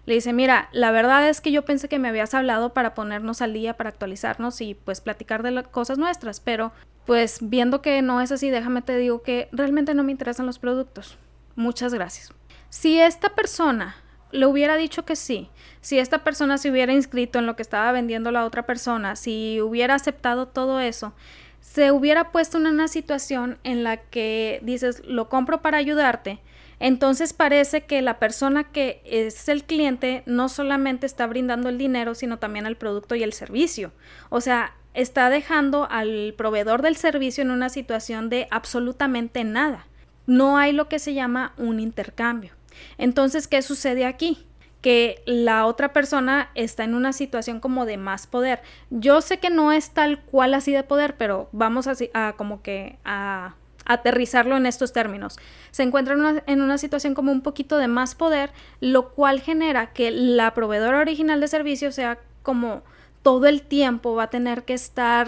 Le 0.06 0.16
dice, 0.16 0.34
mira, 0.34 0.70
la 0.72 0.92
verdad 0.92 1.28
es 1.28 1.42
que 1.42 1.52
yo 1.52 1.64
pensé 1.64 1.88
que 1.88 2.00
me 2.00 2.08
habías 2.08 2.34
hablado 2.34 2.74
para 2.74 2.94
ponernos 2.94 3.42
al 3.42 3.54
día, 3.54 3.76
para 3.76 3.90
actualizarnos 3.90 4.62
y 4.62 4.74
pues 4.74 5.02
platicar 5.02 5.44
de 5.44 5.52
las 5.52 5.68
cosas 5.68 5.98
nuestras, 5.98 6.40
pero 6.40 6.72
pues 7.06 7.40
viendo 7.42 7.82
que 7.82 8.02
no 8.02 8.22
es 8.22 8.32
así, 8.32 8.50
déjame 8.50 8.82
te 8.82 8.98
digo 8.98 9.22
que 9.22 9.50
realmente 9.52 9.94
no 9.94 10.04
me 10.04 10.12
interesan 10.12 10.46
los 10.46 10.58
productos. 10.58 11.18
Muchas 11.56 11.94
gracias. 11.94 12.34
Si 12.70 13.00
esta 13.00 13.36
persona 13.36 13.96
le 14.32 14.46
hubiera 14.46 14.78
dicho 14.78 15.04
que 15.04 15.16
sí, 15.16 15.50
si 15.82 16.00
esta 16.00 16.24
persona 16.24 16.58
se 16.58 16.72
hubiera 16.72 16.94
inscrito 16.94 17.38
en 17.38 17.46
lo 17.46 17.56
que 17.56 17.62
estaba 17.62 17.92
vendiendo 17.92 18.32
la 18.32 18.46
otra 18.46 18.66
persona, 18.66 19.16
si 19.16 19.60
hubiera 19.62 19.96
aceptado 19.96 20.48
todo 20.48 20.80
eso, 20.80 21.14
se 21.62 21.92
hubiera 21.92 22.32
puesto 22.32 22.58
en 22.58 22.68
una 22.68 22.88
situación 22.88 23.58
en 23.64 23.84
la 23.84 23.98
que 23.98 24.60
dices, 24.64 25.02
lo 25.06 25.30
compro 25.30 25.62
para 25.62 25.78
ayudarte, 25.78 26.42
entonces 26.82 27.32
parece 27.32 27.82
que 27.82 28.02
la 28.02 28.18
persona 28.18 28.64
que 28.64 29.02
es 29.06 29.48
el 29.50 29.64
cliente 29.64 30.24
no 30.26 30.50
solamente 30.50 31.06
está 31.06 31.28
brindando 31.28 31.70
el 31.70 31.78
dinero, 31.78 32.16
sino 32.16 32.40
también 32.40 32.66
el 32.66 32.76
producto 32.76 33.14
y 33.14 33.22
el 33.22 33.34
servicio. 33.34 33.92
O 34.30 34.42
sea, 34.42 34.74
está 34.96 35.30
dejando 35.30 35.88
al 35.92 36.34
proveedor 36.36 36.82
del 36.82 36.96
servicio 36.96 37.44
en 37.44 37.52
una 37.52 37.70
situación 37.70 38.30
de 38.30 38.48
absolutamente 38.50 39.44
nada. 39.44 39.86
No 40.26 40.58
hay 40.58 40.74
lo 40.74 40.90
que 40.90 40.98
se 40.98 41.14
llama 41.14 41.54
un 41.58 41.80
intercambio. 41.80 42.54
Entonces, 42.98 43.48
¿qué 43.48 43.62
sucede 43.62 44.06
aquí? 44.06 44.48
Que 44.82 45.22
la 45.26 45.66
otra 45.66 45.94
persona 45.94 46.50
está 46.56 46.84
en 46.84 46.96
una 46.96 47.14
situación 47.14 47.60
como 47.60 47.86
de 47.86 47.98
más 47.98 48.28
poder. 48.28 48.62
Yo 48.90 49.22
sé 49.22 49.38
que 49.40 49.50
no 49.50 49.72
es 49.72 49.92
tal 49.92 50.22
cual 50.22 50.54
así 50.54 50.72
de 50.72 50.84
poder, 50.84 51.16
pero 51.18 51.50
vamos 51.52 51.88
así 51.88 52.10
a 52.14 52.34
como 52.36 52.62
que 52.62 52.98
a 53.06 53.56
aterrizarlo 53.86 54.58
en 54.58 54.66
estos 54.66 54.94
términos. 54.94 55.38
Se 55.72 55.84
encuentra 55.84 56.16
en 56.46 56.62
una, 56.62 56.78
situación 56.78 57.14
como 57.14 57.32
un 57.32 57.42
poquito 57.42 57.78
de 57.78 57.88
más 57.88 58.16
poder, 58.16 58.52
lo 58.80 59.10
cual 59.10 59.42
genera 59.42 59.94
que 59.94 60.12
la 60.12 60.54
proveedora 60.54 61.00
original 61.00 61.42
de 61.42 61.48
servicio 61.48 61.92
sea 61.92 62.20
como 62.44 62.84
todo 63.22 63.48
el 63.48 63.62
tiempo 63.62 64.16
va 64.16 64.24
a 64.24 64.30
tener 64.30 64.64
que 64.64 64.74
estar 64.74 65.28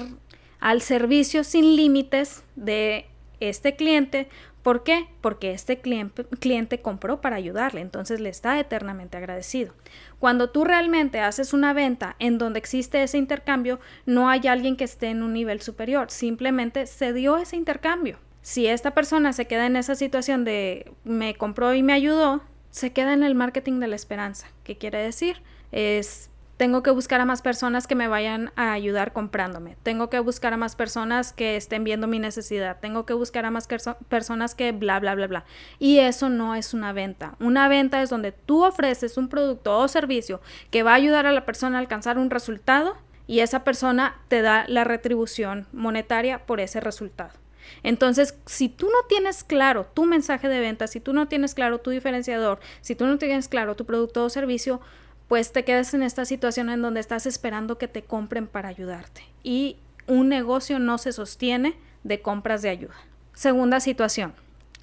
al 0.60 0.82
servicio 0.82 1.44
sin 1.44 1.76
límites 1.76 2.44
de 2.56 3.08
este 3.40 3.76
cliente 3.76 4.30
¿Por 4.64 4.84
qué? 4.84 5.08
Porque 5.20 5.52
este 5.52 5.82
cliente, 5.82 6.82
compró 6.82 7.20
para 7.20 7.36
ayudarle, 7.36 7.82
entonces 7.82 8.22
le 8.22 8.30
está 8.30 8.58
eternamente 8.60 9.18
agradecido. 9.18 9.74
Cuando 10.20 10.50
tú 10.50 10.64
realmente 10.64 11.20
haces 11.20 11.54
una 11.54 11.74
venta 11.74 12.16
en 12.20 12.38
donde 12.38 12.60
existe 12.60 13.04
ese 13.04 13.18
intercambio, 13.18 13.82
no 14.06 14.30
hay 14.30 14.48
alguien 14.48 14.78
que 14.78 14.86
esté 14.86 15.08
en 15.08 15.22
un 15.22 15.34
nivel 15.34 15.62
superior, 15.62 16.10
simplemente 16.10 16.88
se 16.88 17.12
dio 17.12 17.38
ese 17.38 17.58
intercambio. 17.58 18.20
Si 18.42 18.68
esta 18.68 18.92
persona 18.92 19.34
se 19.34 19.48
queda 19.48 19.66
en 19.66 19.76
esa 19.76 19.96
situación 19.96 20.46
de 20.46 20.92
me 21.04 21.36
compró 21.36 21.74
y 21.74 21.84
me 21.84 21.94
ayudó, 21.94 22.42
se 22.70 22.94
queda 22.94 23.14
en 23.14 23.24
el 23.24 23.36
marketing 23.36 23.80
de 23.80 23.88
la 23.88 23.96
esperanza. 23.96 24.48
¿Qué 24.64 24.78
quiere 24.78 25.04
decir? 25.04 25.42
Es 25.74 26.30
tengo 26.64 26.82
que 26.82 26.92
buscar 26.92 27.20
a 27.20 27.26
más 27.26 27.42
personas 27.42 27.88
que 27.88 27.96
me 27.96 28.08
vayan 28.08 28.54
a 28.56 28.72
ayudar 28.72 29.12
comprándome. 29.12 29.76
Tengo 29.84 30.10
que 30.10 30.20
buscar 30.20 30.54
a 30.54 30.58
más 30.58 30.78
personas 30.78 31.34
que 31.34 31.58
estén 31.58 31.84
viendo 31.84 32.08
mi 32.08 32.20
necesidad. 32.20 32.78
Tengo 32.80 33.06
que 33.06 33.12
buscar 33.12 33.44
a 33.44 33.52
más 33.52 33.68
personas 34.08 34.56
que 34.56 34.72
bla, 34.72 34.98
bla, 35.02 35.14
bla, 35.14 35.28
bla. 35.28 35.46
Y 35.78 36.00
eso 36.00 36.30
no 36.30 36.56
es 36.56 36.74
una 36.74 36.94
venta. 36.94 37.36
Una 37.42 37.68
venta 37.68 38.02
es 38.02 38.10
donde 38.10 38.32
tú 38.32 38.64
ofreces 38.64 39.18
un 39.18 39.28
producto 39.28 39.78
o 39.78 39.90
servicio 39.90 40.40
que 40.72 40.84
va 40.84 40.92
a 40.92 40.96
ayudar 40.96 41.26
a 41.26 41.34
la 41.34 41.44
persona 41.44 41.80
a 41.80 41.82
alcanzar 41.82 42.18
un 42.18 42.30
resultado 42.30 42.96
y 43.28 43.42
esa 43.42 43.66
persona 43.66 44.16
te 44.30 44.42
da 44.42 44.64
la 44.70 44.86
retribución 44.86 45.68
monetaria 45.74 46.46
por 46.46 46.62
ese 46.62 46.80
resultado. 46.80 47.34
Entonces, 47.84 48.38
si 48.46 48.70
tú 48.70 48.86
no 48.86 49.06
tienes 49.10 49.44
claro 49.44 49.86
tu 49.94 50.06
mensaje 50.06 50.48
de 50.48 50.62
venta, 50.62 50.88
si 50.88 51.02
tú 51.02 51.12
no 51.12 51.28
tienes 51.28 51.56
claro 51.56 51.80
tu 51.80 51.90
diferenciador, 51.90 52.62
si 52.80 52.96
tú 52.96 53.06
no 53.06 53.18
tienes 53.18 53.50
claro 53.50 53.76
tu 53.76 53.86
producto 53.86 54.24
o 54.24 54.30
servicio, 54.30 54.80
pues 55.34 55.52
te 55.52 55.64
quedas 55.66 55.96
en 55.96 56.04
esta 56.04 56.26
situación 56.26 56.70
en 56.70 56.84
donde 56.84 57.00
estás 57.00 57.26
esperando 57.26 57.80
que 57.80 57.88
te 57.88 58.04
compren 58.04 58.46
para 58.46 58.70
ayudarte. 58.70 59.24
Y 59.42 59.78
un 60.06 60.30
negocio 60.30 60.78
no 60.78 61.00
se 61.00 61.12
sostiene 61.12 61.74
de 62.04 62.22
compras 62.22 62.62
de 62.62 62.70
ayuda. 62.70 62.94
Segunda 63.34 63.80
situación, 63.80 64.36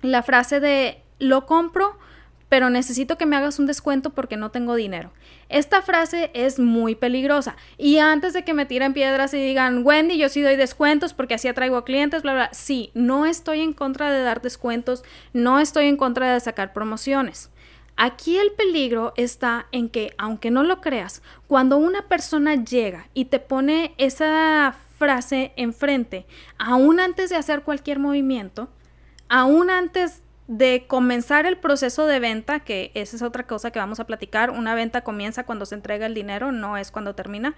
la 0.02 0.24
frase 0.24 0.58
de 0.58 1.04
lo 1.20 1.46
compro, 1.46 1.96
pero 2.48 2.68
necesito 2.68 3.16
que 3.16 3.26
me 3.26 3.36
hagas 3.36 3.60
un 3.60 3.66
descuento 3.66 4.10
porque 4.10 4.36
no 4.36 4.50
tengo 4.50 4.74
dinero. 4.74 5.12
Esta 5.48 5.82
frase 5.82 6.32
es 6.34 6.58
muy 6.58 6.96
peligrosa. 6.96 7.54
Y 7.78 7.98
antes 7.98 8.32
de 8.32 8.42
que 8.42 8.52
me 8.52 8.66
tiren 8.66 8.92
piedras 8.92 9.32
y 9.34 9.38
digan, 9.40 9.86
Wendy, 9.86 10.18
yo 10.18 10.28
sí 10.28 10.42
doy 10.42 10.56
descuentos 10.56 11.14
porque 11.14 11.34
así 11.34 11.46
atraigo 11.46 11.84
clientes, 11.84 12.22
bla, 12.22 12.32
bla, 12.32 12.50
sí, 12.52 12.90
no 12.94 13.24
estoy 13.24 13.60
en 13.60 13.72
contra 13.72 14.10
de 14.10 14.24
dar 14.24 14.42
descuentos, 14.42 15.04
no 15.32 15.60
estoy 15.60 15.86
en 15.86 15.96
contra 15.96 16.34
de 16.34 16.40
sacar 16.40 16.72
promociones. 16.72 17.50
Aquí 18.02 18.38
el 18.38 18.52
peligro 18.52 19.12
está 19.18 19.66
en 19.72 19.90
que, 19.90 20.14
aunque 20.16 20.50
no 20.50 20.62
lo 20.62 20.80
creas, 20.80 21.20
cuando 21.46 21.76
una 21.76 22.08
persona 22.08 22.54
llega 22.54 23.08
y 23.12 23.26
te 23.26 23.40
pone 23.40 23.94
esa 23.98 24.74
frase 24.96 25.52
enfrente, 25.56 26.24
aún 26.56 26.98
antes 26.98 27.28
de 27.28 27.36
hacer 27.36 27.60
cualquier 27.60 27.98
movimiento, 27.98 28.70
aún 29.28 29.68
antes 29.68 30.22
de 30.48 30.86
comenzar 30.88 31.44
el 31.44 31.58
proceso 31.58 32.06
de 32.06 32.20
venta, 32.20 32.60
que 32.60 32.90
esa 32.94 33.16
es 33.16 33.22
otra 33.22 33.46
cosa 33.46 33.70
que 33.70 33.80
vamos 33.80 34.00
a 34.00 34.06
platicar, 34.06 34.48
una 34.48 34.74
venta 34.74 35.04
comienza 35.04 35.44
cuando 35.44 35.66
se 35.66 35.74
entrega 35.74 36.06
el 36.06 36.14
dinero, 36.14 36.52
no 36.52 36.78
es 36.78 36.90
cuando 36.90 37.14
termina. 37.14 37.54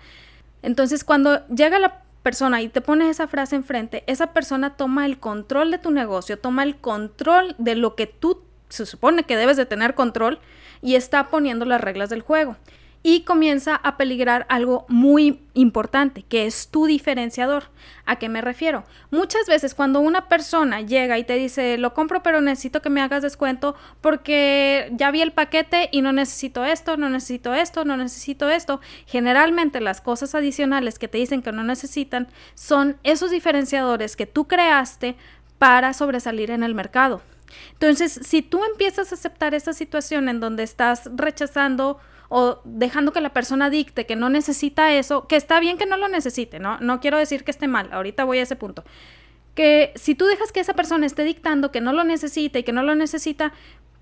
Entonces, 0.63 1.05
cuando 1.05 1.47
llega 1.47 1.79
la 1.79 2.03
persona 2.25 2.63
y 2.63 2.69
te 2.69 2.81
pone 2.81 3.09
esa 3.09 3.29
frase 3.29 3.55
enfrente, 3.55 4.03
esa 4.09 4.33
persona 4.33 4.77
toma 4.77 5.07
el 5.07 5.21
control 5.21 5.71
de 5.71 5.79
tu 5.79 5.93
negocio, 5.93 6.37
toma 6.37 6.65
el 6.65 6.79
control 6.79 7.55
de 7.59 7.77
lo 7.77 7.95
que 7.95 8.09
tú 8.09 8.43
se 8.73 8.87
supone 8.87 9.25
que 9.25 9.37
debes 9.37 9.57
de 9.57 9.67
tener 9.67 9.95
control 9.95 10.41
y 10.81 10.95
está 10.95 11.29
poniendo 11.29 11.65
las 11.65 11.81
reglas 11.81 12.11
del 12.11 12.23
juego. 12.23 12.57
Y 13.05 13.23
comienza 13.23 13.75
a 13.75 13.97
peligrar 13.97 14.47
algo 14.49 14.87
muy 14.89 15.41
importante, 15.55 16.23
que 16.23 16.47
es 16.47 16.69
tu 16.69 16.87
diferenciador. 16.87 17.65
¿A 18.07 18.17
qué 18.17 18.29
me 18.29 18.41
refiero? 18.41 18.85
Muchas 19.11 19.49
veces 19.49 19.75
cuando 19.75 19.99
una 19.99 20.29
persona 20.29 20.83
llega 20.83 21.19
y 21.19 21.25
te 21.25 21.35
dice, 21.35 21.79
lo 21.79 21.95
compro 21.95 22.23
pero 22.23 22.41
necesito 22.41 22.81
que 22.81 22.91
me 22.91 23.01
hagas 23.01 23.23
descuento 23.23 23.75
porque 24.01 24.93
ya 24.93 25.11
vi 25.11 25.21
el 25.21 25.33
paquete 25.33 25.89
y 25.91 26.01
no 26.01 26.13
necesito 26.13 26.65
esto, 26.65 26.97
no 26.97 27.09
necesito 27.09 27.55
esto, 27.55 27.85
no 27.85 27.97
necesito 27.97 28.49
esto, 28.49 28.81
generalmente 29.07 29.81
las 29.81 30.01
cosas 30.01 30.37
adicionales 30.37 31.01
que 31.01 31.09
te 31.09 31.19
dicen 31.19 31.43
que 31.43 31.51
no 31.51 31.65
necesitan 31.65 32.29
son 32.55 32.99
esos 33.03 33.33
diferenciadores 33.33 34.15
que 34.15 34.27
tú 34.27 34.47
creaste 34.47 35.17
para 35.59 35.93
sobresalir 35.93 36.53
en 36.53 36.63
el 36.63 36.77
mercado. 36.77 37.21
Entonces, 37.73 38.21
si 38.23 38.43
tú 38.43 38.65
empiezas 38.65 39.13
a 39.13 39.15
aceptar 39.15 39.55
esa 39.55 39.73
situación 39.73 40.29
en 40.29 40.41
donde 40.41 40.63
estás 40.63 41.11
rechazando 41.15 41.99
o 42.29 42.61
dejando 42.65 43.13
que 43.13 43.21
la 43.21 43.33
persona 43.33 43.69
dicte 43.69 44.07
que 44.07 44.17
no 44.17 44.31
necesita 44.31 44.93
eso, 44.95 45.27
que 45.29 45.37
está 45.37 45.61
bien 45.61 45.77
que 45.77 45.87
no 45.87 45.97
lo 45.97 46.09
necesite, 46.09 46.61
¿no? 46.61 46.79
No 46.81 47.01
quiero 47.01 47.19
decir 47.19 47.45
que 47.45 47.51
esté 47.51 47.69
mal, 47.69 47.91
ahorita 47.93 48.25
voy 48.25 48.39
a 48.39 48.43
ese 48.43 48.57
punto. 48.57 48.85
Que 49.55 49.93
si 49.97 50.15
tú 50.15 50.25
dejas 50.25 50.51
que 50.51 50.61
esa 50.61 50.73
persona 50.73 51.05
esté 51.05 51.25
dictando 51.25 51.71
que 51.71 51.83
no 51.83 51.93
lo 51.93 52.05
necesita 52.05 52.59
y 52.59 52.63
que 52.63 52.73
no 52.73 52.83
lo 52.83 52.95
necesita, 52.95 53.53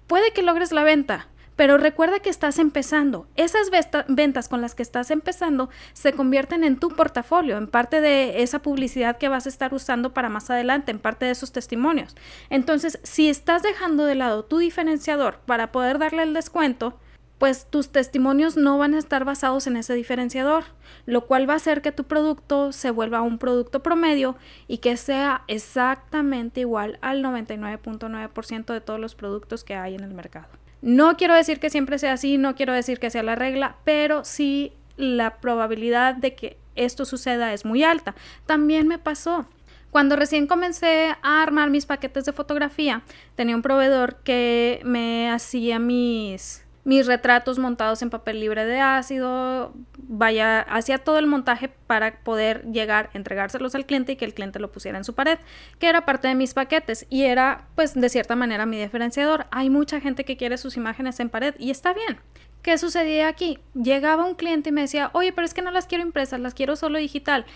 puede 0.06 0.32
que 0.32 0.42
logres 0.42 0.70
la 0.70 0.84
venta, 0.84 1.28
pero 1.60 1.76
recuerda 1.76 2.20
que 2.20 2.30
estás 2.30 2.58
empezando. 2.58 3.26
Esas 3.36 3.70
ventas 4.08 4.48
con 4.48 4.62
las 4.62 4.74
que 4.74 4.82
estás 4.82 5.10
empezando 5.10 5.68
se 5.92 6.14
convierten 6.14 6.64
en 6.64 6.78
tu 6.78 6.88
portafolio, 6.88 7.58
en 7.58 7.66
parte 7.66 8.00
de 8.00 8.42
esa 8.42 8.62
publicidad 8.62 9.18
que 9.18 9.28
vas 9.28 9.44
a 9.44 9.50
estar 9.50 9.74
usando 9.74 10.14
para 10.14 10.30
más 10.30 10.48
adelante, 10.48 10.90
en 10.90 10.98
parte 10.98 11.26
de 11.26 11.32
esos 11.32 11.52
testimonios. 11.52 12.16
Entonces, 12.48 12.98
si 13.02 13.28
estás 13.28 13.62
dejando 13.62 14.06
de 14.06 14.14
lado 14.14 14.46
tu 14.46 14.56
diferenciador 14.56 15.40
para 15.44 15.70
poder 15.70 15.98
darle 15.98 16.22
el 16.22 16.32
descuento, 16.32 16.98
pues 17.36 17.66
tus 17.68 17.90
testimonios 17.90 18.56
no 18.56 18.78
van 18.78 18.94
a 18.94 18.98
estar 18.98 19.26
basados 19.26 19.66
en 19.66 19.76
ese 19.76 19.92
diferenciador, 19.92 20.64
lo 21.04 21.26
cual 21.26 21.46
va 21.46 21.52
a 21.52 21.56
hacer 21.56 21.82
que 21.82 21.92
tu 21.92 22.04
producto 22.04 22.72
se 22.72 22.90
vuelva 22.90 23.20
un 23.20 23.36
producto 23.36 23.82
promedio 23.82 24.34
y 24.66 24.78
que 24.78 24.96
sea 24.96 25.44
exactamente 25.46 26.60
igual 26.60 26.98
al 27.02 27.22
99.9% 27.22 28.72
de 28.72 28.80
todos 28.80 28.98
los 28.98 29.14
productos 29.14 29.62
que 29.62 29.74
hay 29.74 29.94
en 29.94 30.04
el 30.04 30.14
mercado. 30.14 30.59
No 30.82 31.16
quiero 31.16 31.34
decir 31.34 31.60
que 31.60 31.70
siempre 31.70 31.98
sea 31.98 32.14
así, 32.14 32.38
no 32.38 32.54
quiero 32.54 32.72
decir 32.72 32.98
que 32.98 33.10
sea 33.10 33.22
la 33.22 33.34
regla, 33.34 33.76
pero 33.84 34.24
sí 34.24 34.72
la 34.96 35.36
probabilidad 35.36 36.14
de 36.14 36.34
que 36.34 36.58
esto 36.76 37.04
suceda 37.04 37.52
es 37.52 37.64
muy 37.64 37.82
alta. 37.82 38.14
También 38.46 38.88
me 38.88 38.98
pasó. 38.98 39.46
Cuando 39.90 40.16
recién 40.16 40.46
comencé 40.46 41.16
a 41.22 41.42
armar 41.42 41.68
mis 41.70 41.84
paquetes 41.84 42.24
de 42.24 42.32
fotografía, 42.32 43.02
tenía 43.34 43.56
un 43.56 43.62
proveedor 43.62 44.16
que 44.22 44.80
me 44.84 45.30
hacía 45.30 45.78
mis 45.78 46.64
mis 46.84 47.06
retratos 47.06 47.58
montados 47.58 48.00
en 48.02 48.10
papel 48.10 48.40
libre 48.40 48.64
de 48.64 48.80
ácido, 48.80 49.74
vaya, 49.98 50.60
hacía 50.60 50.98
todo 50.98 51.18
el 51.18 51.26
montaje 51.26 51.68
para 51.68 52.20
poder 52.20 52.64
llegar, 52.72 53.10
entregárselos 53.12 53.74
al 53.74 53.86
cliente 53.86 54.12
y 54.12 54.16
que 54.16 54.24
el 54.24 54.34
cliente 54.34 54.58
lo 54.58 54.72
pusiera 54.72 54.96
en 54.96 55.04
su 55.04 55.14
pared, 55.14 55.38
que 55.78 55.88
era 55.88 56.06
parte 56.06 56.28
de 56.28 56.34
mis 56.34 56.54
paquetes 56.54 57.06
y 57.10 57.24
era 57.24 57.66
pues 57.74 57.94
de 57.94 58.08
cierta 58.08 58.34
manera 58.34 58.64
mi 58.66 58.80
diferenciador. 58.80 59.46
Hay 59.50 59.68
mucha 59.68 60.00
gente 60.00 60.24
que 60.24 60.36
quiere 60.36 60.56
sus 60.56 60.76
imágenes 60.76 61.20
en 61.20 61.28
pared 61.28 61.54
y 61.58 61.70
está 61.70 61.92
bien. 61.92 62.18
¿Qué 62.62 62.76
sucedía 62.78 63.28
aquí? 63.28 63.58
Llegaba 63.74 64.24
un 64.24 64.34
cliente 64.34 64.70
y 64.70 64.72
me 64.72 64.82
decía, 64.82 65.10
oye, 65.12 65.32
pero 65.32 65.46
es 65.46 65.54
que 65.54 65.62
no 65.62 65.70
las 65.70 65.86
quiero 65.86 66.04
impresas, 66.04 66.40
las 66.40 66.54
quiero 66.54 66.76
solo 66.76 66.98
digital. 66.98 67.46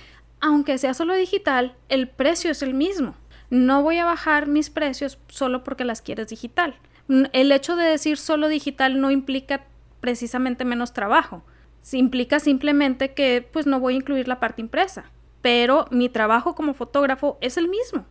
Aunque 0.40 0.78
sea 0.78 0.95
solo 0.95 1.14
digital, 1.14 1.75
el 1.88 2.09
precio 2.09 2.50
es 2.50 2.62
el 2.62 2.75
mismo. 2.75 3.14
No 3.50 3.83
voy 3.83 3.99
a 3.99 4.04
bajar 4.04 4.47
mis 4.47 4.71
precios 4.71 5.19
solo 5.28 5.64
porque 5.64 5.85
las 5.85 6.02
quieres 6.02 6.28
digital 6.28 6.76
el 7.09 7.53
hecho 7.53 7.77
de 7.77 7.85
decir 7.85 8.17
solo 8.17 8.49
digital 8.49 9.01
no 9.01 9.11
implica 9.11 9.65
precisamente 10.01 10.65
menos 10.65 10.93
trabajo. 10.93 11.45
Implica 11.93 12.41
simplemente 12.41 13.13
que 13.13 13.47
pues 13.53 13.67
no 13.67 13.81
voy 13.81 13.95
a 13.95 13.97
incluir 13.99 14.27
la 14.27 14.41
parte 14.41 14.63
impresa, 14.63 15.05
pero 15.43 15.87
mi 15.91 16.09
trabajo 16.09 16.55
como 16.55 16.75
fotógrafo 16.75 17.39
es 17.41 17.57
el 17.57 17.69
mismo. 17.69 18.07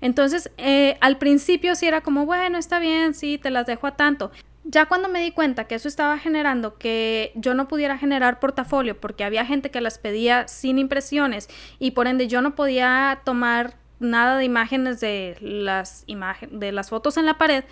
Entonces, 0.00 0.50
eh, 0.56 0.96
al 1.00 1.18
principio 1.18 1.74
sí 1.74 1.86
era 1.86 2.00
como, 2.00 2.24
bueno, 2.24 2.56
está 2.56 2.78
bien, 2.78 3.14
sí, 3.14 3.38
te 3.38 3.50
las 3.50 3.66
dejo 3.66 3.86
a 3.86 3.96
tanto. 3.96 4.30
Ya 4.64 4.86
cuando 4.86 5.08
me 5.08 5.22
di 5.22 5.30
cuenta 5.32 5.64
que 5.64 5.74
eso 5.74 5.88
estaba 5.88 6.18
generando 6.18 6.78
que 6.78 7.32
yo 7.34 7.54
no 7.54 7.66
pudiera 7.66 7.98
generar 7.98 8.40
portafolio 8.40 9.00
porque 9.00 9.24
había 9.24 9.44
gente 9.44 9.70
que 9.70 9.80
las 9.80 9.98
pedía 9.98 10.48
sin 10.48 10.78
impresiones 10.78 11.48
y 11.78 11.92
por 11.92 12.06
ende 12.06 12.28
yo 12.28 12.42
no 12.42 12.54
podía 12.54 13.20
tomar 13.24 13.74
nada 14.00 14.36
de 14.36 14.44
imágenes 14.44 15.00
de 15.00 15.36
las, 15.40 16.04
de 16.50 16.72
las 16.72 16.90
fotos 16.90 17.16
en 17.16 17.26
la 17.26 17.38
pared, 17.38 17.64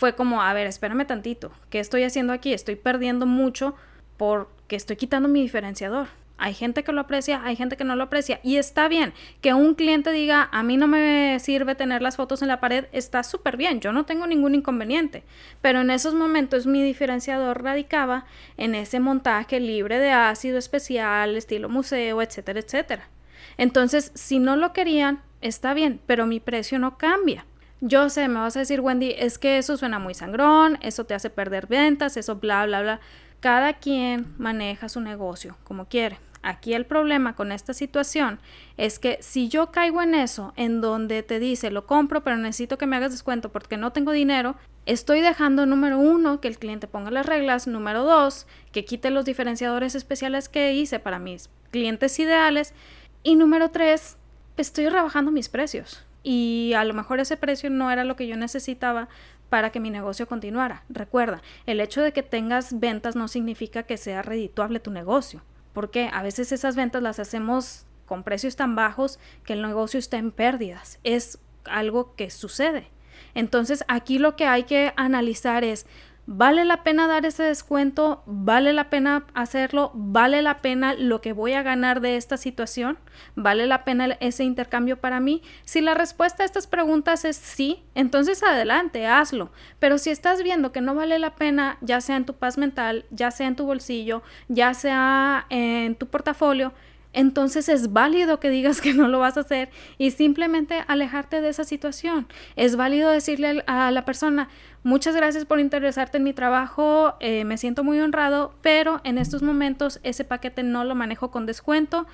fue 0.00 0.14
como, 0.14 0.40
a 0.40 0.50
ver, 0.54 0.66
espérame 0.66 1.06
tantito, 1.06 1.52
¿qué 1.68 1.78
estoy 1.78 2.04
haciendo 2.04 2.32
aquí? 2.32 2.54
Estoy 2.54 2.74
perdiendo 2.74 3.26
mucho 3.26 3.74
porque 4.16 4.74
estoy 4.74 4.96
quitando 4.96 5.28
mi 5.28 5.42
diferenciador. 5.42 6.06
Hay 6.38 6.54
gente 6.54 6.82
que 6.82 6.92
lo 6.92 7.02
aprecia, 7.02 7.42
hay 7.44 7.54
gente 7.54 7.76
que 7.76 7.84
no 7.84 7.96
lo 7.96 8.04
aprecia. 8.04 8.40
Y 8.42 8.56
está 8.56 8.88
bien 8.88 9.12
que 9.42 9.52
un 9.52 9.74
cliente 9.74 10.10
diga, 10.10 10.48
a 10.52 10.62
mí 10.62 10.78
no 10.78 10.86
me 10.86 11.38
sirve 11.38 11.74
tener 11.74 12.00
las 12.00 12.16
fotos 12.16 12.40
en 12.40 12.48
la 12.48 12.60
pared, 12.60 12.86
está 12.92 13.22
súper 13.22 13.58
bien, 13.58 13.80
yo 13.80 13.92
no 13.92 14.06
tengo 14.06 14.26
ningún 14.26 14.54
inconveniente. 14.54 15.22
Pero 15.60 15.82
en 15.82 15.90
esos 15.90 16.14
momentos 16.14 16.66
mi 16.66 16.82
diferenciador 16.82 17.62
radicaba 17.62 18.24
en 18.56 18.74
ese 18.74 19.00
montaje 19.00 19.60
libre 19.60 19.98
de 19.98 20.12
ácido 20.12 20.56
especial, 20.56 21.36
estilo 21.36 21.68
museo, 21.68 22.22
etcétera, 22.22 22.60
etcétera. 22.60 23.10
Entonces, 23.58 24.12
si 24.14 24.38
no 24.38 24.56
lo 24.56 24.72
querían, 24.72 25.20
está 25.42 25.74
bien, 25.74 26.00
pero 26.06 26.24
mi 26.24 26.40
precio 26.40 26.78
no 26.78 26.96
cambia. 26.96 27.44
Yo 27.82 28.10
sé, 28.10 28.28
me 28.28 28.40
vas 28.40 28.56
a 28.56 28.60
decir, 28.60 28.80
Wendy, 28.80 29.14
es 29.18 29.38
que 29.38 29.56
eso 29.56 29.78
suena 29.78 29.98
muy 29.98 30.12
sangrón, 30.12 30.78
eso 30.82 31.04
te 31.04 31.14
hace 31.14 31.30
perder 31.30 31.66
ventas, 31.66 32.18
eso 32.18 32.36
bla, 32.36 32.66
bla, 32.66 32.82
bla. 32.82 33.00
Cada 33.40 33.72
quien 33.72 34.34
maneja 34.36 34.90
su 34.90 35.00
negocio 35.00 35.56
como 35.64 35.86
quiere. 35.86 36.18
Aquí 36.42 36.74
el 36.74 36.84
problema 36.84 37.34
con 37.34 37.52
esta 37.52 37.72
situación 37.72 38.38
es 38.76 38.98
que 38.98 39.18
si 39.22 39.48
yo 39.48 39.72
caigo 39.72 40.02
en 40.02 40.14
eso, 40.14 40.52
en 40.56 40.80
donde 40.82 41.22
te 41.22 41.38
dice 41.38 41.70
lo 41.70 41.86
compro, 41.86 42.22
pero 42.22 42.36
necesito 42.36 42.76
que 42.76 42.86
me 42.86 42.96
hagas 42.96 43.12
descuento 43.12 43.50
porque 43.50 43.78
no 43.78 43.92
tengo 43.92 44.12
dinero, 44.12 44.56
estoy 44.86 45.20
dejando 45.20 45.64
número 45.64 45.98
uno 45.98 46.40
que 46.40 46.48
el 46.48 46.58
cliente 46.58 46.86
ponga 46.86 47.10
las 47.10 47.26
reglas, 47.26 47.66
número 47.66 48.04
dos 48.04 48.46
que 48.72 48.86
quite 48.86 49.10
los 49.10 49.26
diferenciadores 49.26 49.94
especiales 49.94 50.48
que 50.48 50.74
hice 50.74 50.98
para 50.98 51.18
mis 51.18 51.50
clientes 51.70 52.18
ideales 52.18 52.74
y 53.22 53.36
número 53.36 53.70
tres 53.70 54.16
estoy 54.56 54.88
rebajando 54.88 55.30
mis 55.30 55.50
precios. 55.50 56.04
Y 56.22 56.72
a 56.76 56.84
lo 56.84 56.94
mejor 56.94 57.20
ese 57.20 57.36
precio 57.36 57.70
no 57.70 57.90
era 57.90 58.04
lo 58.04 58.16
que 58.16 58.26
yo 58.26 58.36
necesitaba 58.36 59.08
para 59.48 59.70
que 59.70 59.80
mi 59.80 59.90
negocio 59.90 60.26
continuara. 60.26 60.84
Recuerda, 60.88 61.42
el 61.66 61.80
hecho 61.80 62.02
de 62.02 62.12
que 62.12 62.22
tengas 62.22 62.78
ventas 62.78 63.16
no 63.16 63.28
significa 63.28 63.82
que 63.82 63.96
sea 63.96 64.22
redituable 64.22 64.80
tu 64.80 64.90
negocio, 64.90 65.42
porque 65.72 66.08
a 66.12 66.22
veces 66.22 66.52
esas 66.52 66.76
ventas 66.76 67.02
las 67.02 67.18
hacemos 67.18 67.86
con 68.06 68.22
precios 68.22 68.56
tan 68.56 68.74
bajos 68.74 69.18
que 69.44 69.52
el 69.52 69.62
negocio 69.62 69.98
está 69.98 70.18
en 70.18 70.32
pérdidas. 70.32 70.98
Es 71.04 71.38
algo 71.64 72.14
que 72.16 72.30
sucede. 72.30 72.88
Entonces 73.34 73.84
aquí 73.88 74.18
lo 74.18 74.36
que 74.36 74.46
hay 74.46 74.64
que 74.64 74.92
analizar 74.96 75.64
es, 75.64 75.86
¿Vale 76.32 76.64
la 76.64 76.84
pena 76.84 77.08
dar 77.08 77.26
ese 77.26 77.42
descuento? 77.42 78.22
¿Vale 78.24 78.72
la 78.72 78.88
pena 78.88 79.26
hacerlo? 79.34 79.90
¿Vale 79.94 80.42
la 80.42 80.58
pena 80.58 80.94
lo 80.94 81.20
que 81.20 81.32
voy 81.32 81.54
a 81.54 81.64
ganar 81.64 82.00
de 82.00 82.14
esta 82.14 82.36
situación? 82.36 82.98
¿Vale 83.34 83.66
la 83.66 83.82
pena 83.82 84.16
ese 84.20 84.44
intercambio 84.44 85.00
para 85.00 85.18
mí? 85.18 85.42
Si 85.64 85.80
la 85.80 85.94
respuesta 85.94 86.44
a 86.44 86.46
estas 86.46 86.68
preguntas 86.68 87.24
es 87.24 87.36
sí, 87.36 87.82
entonces 87.96 88.44
adelante, 88.44 89.08
hazlo. 89.08 89.50
Pero 89.80 89.98
si 89.98 90.10
estás 90.10 90.44
viendo 90.44 90.70
que 90.70 90.80
no 90.80 90.94
vale 90.94 91.18
la 91.18 91.34
pena, 91.34 91.78
ya 91.80 92.00
sea 92.00 92.14
en 92.14 92.26
tu 92.26 92.34
paz 92.34 92.58
mental, 92.58 93.06
ya 93.10 93.32
sea 93.32 93.48
en 93.48 93.56
tu 93.56 93.66
bolsillo, 93.66 94.22
ya 94.46 94.72
sea 94.72 95.46
en 95.50 95.96
tu 95.96 96.06
portafolio, 96.06 96.72
entonces 97.12 97.68
es 97.68 97.92
válido 97.92 98.38
que 98.38 98.50
digas 98.50 98.80
que 98.80 98.94
no 98.94 99.08
lo 99.08 99.18
vas 99.18 99.36
a 99.36 99.40
hacer 99.40 99.70
y 99.98 100.12
simplemente 100.12 100.84
alejarte 100.86 101.40
de 101.40 101.48
esa 101.48 101.64
situación. 101.64 102.28
Es 102.56 102.76
válido 102.76 103.10
decirle 103.10 103.64
a 103.66 103.90
la 103.90 104.04
persona, 104.04 104.48
muchas 104.82 105.16
gracias 105.16 105.44
por 105.44 105.58
interesarte 105.58 106.18
en 106.18 106.24
mi 106.24 106.32
trabajo, 106.32 107.14
eh, 107.20 107.44
me 107.44 107.58
siento 107.58 107.82
muy 107.82 108.00
honrado, 108.00 108.54
pero 108.62 109.00
en 109.04 109.18
estos 109.18 109.42
momentos 109.42 109.98
ese 110.02 110.24
paquete 110.24 110.62
no 110.62 110.84
lo 110.84 110.94
manejo 110.94 111.30
con 111.30 111.46
descuento. 111.46 112.06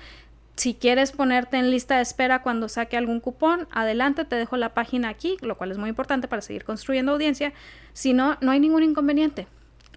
Si 0.55 0.73
quieres 0.73 1.11
ponerte 1.11 1.57
en 1.57 1.69
lista 1.69 1.97
de 1.97 2.01
espera 2.01 2.41
cuando 2.41 2.67
saque 2.67 2.97
algún 2.97 3.19
cupón, 3.19 3.67
adelante, 3.69 4.25
te 4.25 4.35
dejo 4.35 4.57
la 4.57 4.73
página 4.73 5.09
aquí, 5.09 5.37
lo 5.41 5.55
cual 5.55 5.69
es 5.69 5.77
muy 5.77 5.89
importante 5.89 6.27
para 6.27 6.41
seguir 6.41 6.63
construyendo 6.63 7.11
audiencia. 7.11 7.53
Si 7.93 8.13
no, 8.13 8.37
no 8.41 8.49
hay 8.49 8.59
ningún 8.59 8.81
inconveniente. 8.81 9.47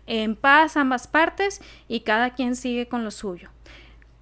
En 0.06 0.36
paz 0.36 0.76
ambas 0.76 1.06
partes 1.06 1.62
y 1.88 2.00
cada 2.00 2.34
quien 2.34 2.56
sigue 2.56 2.88
con 2.88 3.04
lo 3.04 3.10
suyo. 3.10 3.48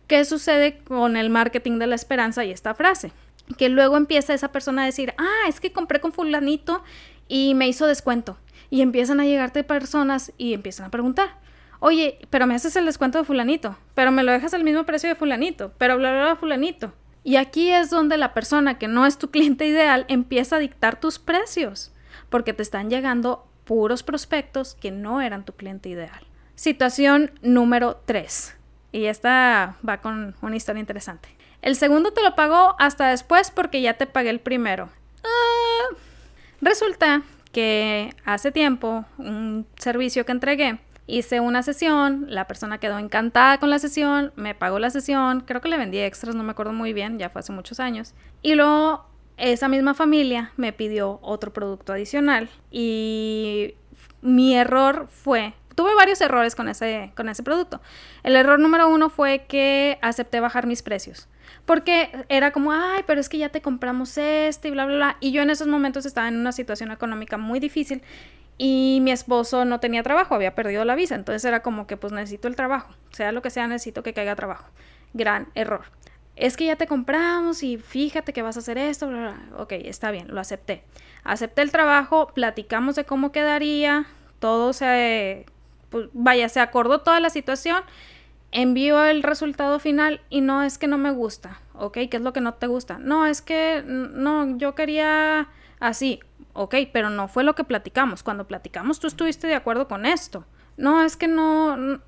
¿Qué 0.09 0.25
sucede 0.25 0.79
con 0.79 1.19
el 1.19 1.29
marketing 1.29 1.79
de 1.79 1.87
la 1.87 1.95
esperanza 1.95 2.43
y 2.43 2.50
esta 2.50 2.75
frase? 2.75 3.12
Que 3.59 3.69
luego 3.69 3.99
empieza 3.99 4.33
esa 4.33 4.50
persona 4.50 4.83
a 4.83 4.87
decir, 4.87 5.12
ah, 5.19 5.49
es 5.49 5.61
que 5.61 5.71
compré 5.71 6.00
con 6.00 6.12
fulanito 6.12 6.83
y 7.29 7.55
me 7.55 7.69
hizo 7.69 7.87
descuento. 7.87 8.38
Y 8.71 8.81
empiezan 8.81 9.21
a 9.21 9.27
llegarte 9.27 9.65
personas 9.65 10.33
y 10.38 10.55
empiezan 10.55 10.87
a 10.87 10.91
preguntar, 10.91 11.37
oye, 11.79 12.19
pero 12.31 12.47
me 12.47 12.55
haces 12.55 12.75
el 12.77 12.87
descuento 12.87 13.19
de 13.19 13.25
fulanito, 13.25 13.77
pero 13.95 14.11
me 14.11 14.23
lo 14.23 14.33
dejas 14.33 14.55
al 14.55 14.65
mismo 14.65 14.85
precio 14.85 15.11
de 15.11 15.15
fulanito, 15.15 15.75
pero 15.77 15.99
bla, 15.99 16.11
bla, 16.11 16.23
bla, 16.23 16.37
fulanito. 16.37 16.95
Y 17.23 17.37
aquí 17.37 17.71
es 17.71 17.91
donde 17.91 18.17
la 18.17 18.33
persona 18.33 18.79
que 18.79 18.88
no 18.88 19.05
es 19.05 19.19
tu 19.19 19.31
cliente 19.31 19.67
ideal 19.67 20.07
empieza 20.09 20.57
a 20.57 20.61
dictar 20.61 20.99
tus 20.99 21.19
precios, 21.19 21.93
porque 22.31 22.55
te 22.55 22.62
están 22.62 22.88
llegando 22.88 23.47
puros 23.65 24.03
prospectos 24.03 24.75
que 24.75 24.91
no 24.91 25.21
eran 25.21 25.45
tu 25.45 25.53
cliente 25.53 25.91
ideal. 25.91 26.27
Situación 26.55 27.31
número 27.43 28.00
3. 28.07 28.58
Y 28.99 29.07
esta 29.07 29.76
va 29.88 29.99
con 29.99 30.35
una 30.43 30.57
historia 30.57 30.81
interesante. 30.81 31.28
El 31.62 31.76
segundo 31.76 32.12
te 32.12 32.21
lo 32.21 32.35
pagó 32.35 32.75
hasta 32.81 33.11
después 33.11 33.52
porque 33.52 33.81
ya 33.81 33.95
te 33.95 34.09
pagué 34.09 34.31
el 34.31 34.40
primero. 34.40 34.88
Ah, 35.23 35.95
resulta 36.61 37.23
que 37.52 38.12
hace 38.25 38.50
tiempo, 38.50 39.05
un 39.17 39.67
servicio 39.76 40.26
que 40.26 40.33
entregué, 40.33 40.81
hice 41.07 41.38
una 41.38 41.62
sesión, 41.62 42.26
la 42.28 42.49
persona 42.49 42.78
quedó 42.78 42.99
encantada 42.99 43.59
con 43.59 43.71
la 43.71 43.78
sesión, 43.78 44.33
me 44.35 44.57
pagó 44.57 44.81
la 44.81 44.90
sesión, 44.90 45.43
creo 45.43 45.61
que 45.61 45.69
le 45.69 45.78
vendí 45.78 45.99
extras, 45.99 46.35
no 46.35 46.43
me 46.43 46.50
acuerdo 46.50 46.73
muy 46.73 46.93
bien, 46.93 47.21
ya 47.21 47.31
fue 47.31 47.38
hace 47.38 47.52
muchos 47.52 47.78
años. 47.78 48.14
Y 48.43 48.57
luego 48.57 49.07
esa 49.37 49.69
misma 49.69 49.95
familia 49.95 50.50
me 50.57 50.73
pidió 50.73 51.21
otro 51.23 51.52
producto 51.52 51.93
adicional 51.93 52.50
y 52.73 53.75
mi 54.23 54.57
error 54.57 55.07
fue 55.09 55.55
tuve 55.78 55.94
varios 55.94 56.20
errores 56.20 56.56
con 56.56 56.69
ese, 56.69 57.12
con 57.14 57.28
ese 57.28 57.45
producto. 57.45 57.80
El 58.25 58.34
error 58.34 58.58
número 58.58 58.88
uno 58.88 59.10
fue 59.10 59.45
que 59.47 59.97
acepté 60.02 60.41
bajar 60.41 60.67
mis 60.67 60.82
precios. 60.82 61.28
Porque 61.67 62.10
era 62.28 62.50
como, 62.50 62.73
ay, 62.73 63.04
pero 63.06 63.21
es 63.21 63.28
que 63.28 63.38
ya 63.38 63.50
te 63.50 63.62
compramos 63.62 64.19
este 64.19 64.67
y 64.67 64.71
bla, 64.73 64.86
bla, 64.86 64.97
bla. 64.97 65.17
Y 65.21 65.30
yo 65.30 65.41
en 65.41 65.50
esos 65.50 65.69
momentos 65.69 66.04
estaba 66.04 66.26
en 66.26 66.36
una 66.36 66.50
situación 66.50 66.91
económica 66.91 67.38
muy 67.38 67.60
difícil 67.60 68.02
y 68.58 68.99
mi 69.02 69.12
esposo 69.12 69.64
no 69.64 69.78
tenía 69.78 70.02
trabajo, 70.02 70.34
había 70.34 70.56
perdido 70.56 70.84
la 70.84 70.97
visa. 70.97 71.14
Entonces 71.14 71.45
era 71.45 71.62
como 71.62 71.86
que, 71.86 71.97
pues 71.97 72.12
necesito 72.12 72.49
el 72.49 72.56
trabajo. 72.56 72.93
Sea 73.12 73.30
lo 73.30 73.41
que 73.41 73.50
sea, 73.50 73.69
necesito 73.69 74.02
que 74.02 74.12
caiga 74.12 74.34
trabajo. 74.34 74.69
Gran 75.12 75.47
error. 75.54 75.82
Es 76.34 76.56
que 76.56 76.64
ya 76.64 76.75
te 76.75 76.88
compramos 76.88 77.62
y 77.62 77.76
fíjate 77.76 78.32
que 78.32 78.43
vas 78.43 78.56
a 78.56 78.60
hacer 78.60 78.78
esto, 78.78 79.06
bla, 79.06 79.19
bla. 79.19 79.62
Ok, 79.62 79.75
está 79.75 80.10
bien, 80.10 80.26
lo 80.26 80.41
acepté. 80.41 80.82
Acepté 81.23 81.62
el 81.62 81.71
trabajo, 81.71 82.32
platicamos 82.34 82.97
de 82.97 83.04
cómo 83.04 83.30
quedaría, 83.30 84.06
todo 84.41 84.73
se 84.73 85.47
pues 85.91 86.09
vaya, 86.13 86.49
se 86.49 86.61
acordó 86.61 87.01
toda 87.01 87.21
la 87.21 87.31
situación, 87.31 87.83
envió 88.51 89.05
el 89.05 89.23
resultado 89.23 89.79
final 89.79 90.21
y 90.31 90.41
no 90.41 90.63
es 90.63 90.79
que 90.79 90.87
no 90.87 90.99
me 90.99 91.11
gusta, 91.11 91.61
¿ok? 91.75 91.99
¿Qué 92.11 92.17
es 92.17 92.23
lo 92.23 92.33
que 92.33 92.41
no 92.41 92.55
te 92.55 92.67
gusta? 92.67 92.99
No, 92.99 93.27
es 93.27 93.43
que 93.43 93.83
no, 93.87 94.57
yo 94.59 94.75
quería 94.75 95.49
así, 95.81 96.21
ok, 96.53 96.75
pero 96.93 97.11
no 97.11 97.29
fue 97.29 97.45
lo 97.45 97.55
que 97.55 97.65
platicamos. 97.65 98.23
Cuando 98.23 98.47
platicamos 98.47 99.01
tú 99.01 99.07
estuviste 99.07 99.47
de 99.47 99.55
acuerdo 99.55 99.89
con 99.89 100.07
esto. 100.07 100.45
No, 100.77 101.03
es 101.03 101.17
que 101.17 101.29
no, 101.29 102.01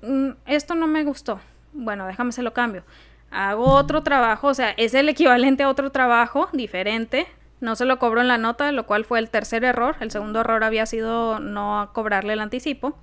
esto 0.45 0.75
no 0.75 0.87
me 0.87 1.03
gustó. 1.03 1.39
Bueno, 1.73 2.07
déjame 2.07 2.31
se 2.31 2.41
lo 2.41 2.53
cambio. 2.53 2.83
Hago 3.29 3.65
otro 3.65 4.03
trabajo, 4.03 4.47
o 4.47 4.53
sea, 4.53 4.71
es 4.71 4.93
el 4.93 5.09
equivalente 5.09 5.63
a 5.63 5.69
otro 5.69 5.91
trabajo 5.91 6.49
diferente. 6.53 7.27
No 7.59 7.75
se 7.75 7.85
lo 7.85 7.99
cobró 7.99 8.21
en 8.21 8.27
la 8.27 8.37
nota, 8.37 8.71
lo 8.71 8.85
cual 8.87 9.05
fue 9.05 9.19
el 9.19 9.29
tercer 9.29 9.63
error. 9.63 9.95
El 9.99 10.11
segundo 10.11 10.39
error 10.39 10.63
había 10.63 10.85
sido 10.85 11.39
no 11.39 11.91
cobrarle 11.93 12.33
el 12.33 12.39
anticipo. 12.39 12.97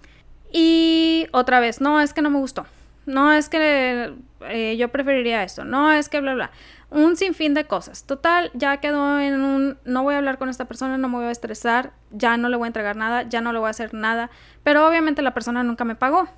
Y 0.53 1.27
otra 1.33 1.61
vez, 1.61 1.81
no, 1.81 2.01
es 2.01 2.13
que 2.13 2.23
no 2.23 2.31
me 2.31 2.39
gustó. 2.39 2.67
No 3.07 3.33
es 3.33 3.49
que 3.49 4.15
eh, 4.43 4.77
yo 4.77 4.89
preferiría 4.89 5.43
esto. 5.43 5.65
No 5.65 5.93
es 5.93 6.09
que 6.09 6.21
bla, 6.21 6.35
bla. 6.35 6.51
Un 6.91 7.17
sinfín 7.17 7.55
de 7.55 7.65
cosas. 7.65 8.05
Total, 8.05 8.51
ya 8.55 8.79
quedó 8.79 9.19
en 9.19 9.41
un... 9.41 9.79
No 9.85 10.03
voy 10.03 10.15
a 10.15 10.19
hablar 10.19 10.39
con 10.39 10.49
esta 10.49 10.67
persona, 10.67 10.99
no 10.99 11.09
me 11.09 11.17
voy 11.17 11.27
a 11.27 11.31
estresar, 11.31 11.93
ya 12.11 12.37
no 12.37 12.49
le 12.49 12.57
voy 12.57 12.67
a 12.67 12.69
entregar 12.69 12.97
nada, 12.97 13.23
ya 13.23 13.41
no 13.41 13.53
le 13.53 13.59
voy 13.59 13.69
a 13.69 13.71
hacer 13.71 13.95
nada. 13.95 14.31
Pero 14.63 14.87
obviamente 14.87 15.23
la 15.23 15.35
persona 15.35 15.63
nunca 15.63 15.85
me 15.85 15.95
pagó. 15.95 16.29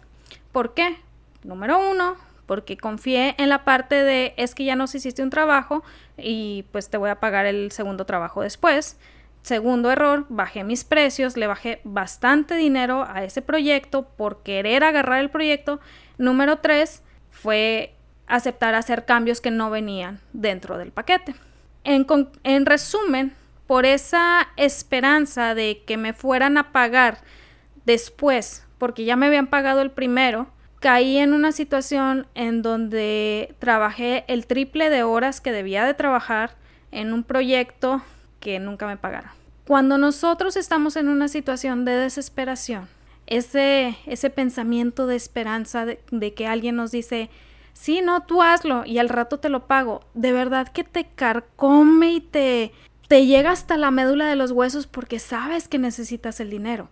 ¿Por 0.53 0.75
qué? 0.75 0.97
Número 1.45 1.79
uno, 1.91 2.17
porque 2.47 2.77
confié 2.77 3.35
en 3.39 3.49
la 3.49 3.65
parte 3.65 3.95
de 3.95 4.35
es 4.37 4.55
que 4.55 4.65
ya 4.65 4.77
nos 4.77 4.95
hiciste 4.95 5.23
un 5.23 5.31
trabajo 5.31 5.85
y 6.19 6.65
pues 6.73 6.91
te 6.91 6.99
voy 6.99 7.11
a 7.11 7.21
pagar 7.21 7.47
el 7.47 7.71
segundo 7.71 8.07
trabajo 8.07 8.43
después. 8.43 8.99
Segundo 9.43 9.91
error, 9.91 10.27
bajé 10.29 10.65
mis 10.65 10.85
precios, 10.85 11.37
le 11.37 11.47
bajé 11.47 11.81
bastante 11.85 12.55
dinero 12.57 13.07
a 13.09 13.25
ese 13.25 13.43
proyecto 13.43 14.07
por 14.09 14.43
querer 14.43 14.85
agarrar 14.85 15.21
el 15.21 15.31
proyecto. 15.31 15.81
Número 16.19 16.59
tres, 16.59 17.03
fue 17.31 17.95
aceptar 18.27 18.75
hacer 18.75 19.07
cambios 19.07 19.41
que 19.41 19.51
no 19.51 19.71
venían 19.71 20.21
dentro 20.33 20.79
del 20.79 20.93
paquete. 20.93 21.35
En, 21.85 22.07
en 22.45 22.67
resumen, 22.67 23.33
por 23.67 23.87
esa 23.87 24.49
esperanza 24.57 25.55
de 25.55 25.83
que 25.87 25.97
me 25.97 26.13
fueran 26.13 26.59
a 26.59 26.73
pagar 26.73 27.19
después, 27.87 28.67
porque 28.79 29.05
ya 29.05 29.17
me 29.17 29.27
habían 29.27 29.47
pagado 29.47 29.81
el 29.81 29.91
primero, 29.91 30.49
caí 30.81 31.19
en 31.19 31.33
una 31.33 31.53
situación 31.53 32.27
en 32.35 32.63
donde 32.63 33.55
trabajé 33.59 34.25
el 34.29 34.47
triple 34.47 34.91
de 34.91 35.03
horas 35.03 35.41
que 35.41 35.53
debía 35.53 35.85
de 35.85 35.95
trabajar 35.95 36.57
en 36.91 37.13
un 37.13 37.23
proyecto 37.23 38.03
que 38.41 38.59
nunca 38.59 38.87
me 38.87 38.97
pagaron. 38.97 39.31
Cuando 39.67 39.99
nosotros 39.99 40.57
estamos 40.57 40.97
en 40.97 41.09
una 41.09 41.29
situación 41.29 41.85
de 41.85 41.93
desesperación, 41.93 42.89
ese, 43.27 43.97
ese 44.07 44.31
pensamiento 44.31 45.07
de 45.07 45.17
esperanza 45.17 45.87
de, 45.87 46.35
que 46.35 46.47
alguien 46.47 46.75
nos 46.75 46.91
dice, 46.91 47.31
sí, 47.73 48.01
no, 48.03 48.25
tú 48.25 48.43
hazlo 48.43 48.85
y 48.85 48.99
al 48.99 49.09
rato 49.09 49.39
te 49.39 49.49
lo 49.49 49.67
pago, 49.67 50.01
de 50.15 50.33
verdad 50.33 50.69
que 50.69 50.83
te 50.83 51.05
carcome 51.05 52.15
y 52.15 52.21
te, 52.21 52.73
te 53.07 53.27
llega 53.27 53.53
hasta 53.53 53.77
la 53.77 53.93
médula 53.93 54.27
de 54.27 54.37
los 54.37 54.51
huesos 54.51 54.89
porque 54.89 55.21
sabes 55.21 55.69
que 55.69 55.79
necesitas 55.79 56.41
el 56.41 56.51
dinero. 56.51 56.89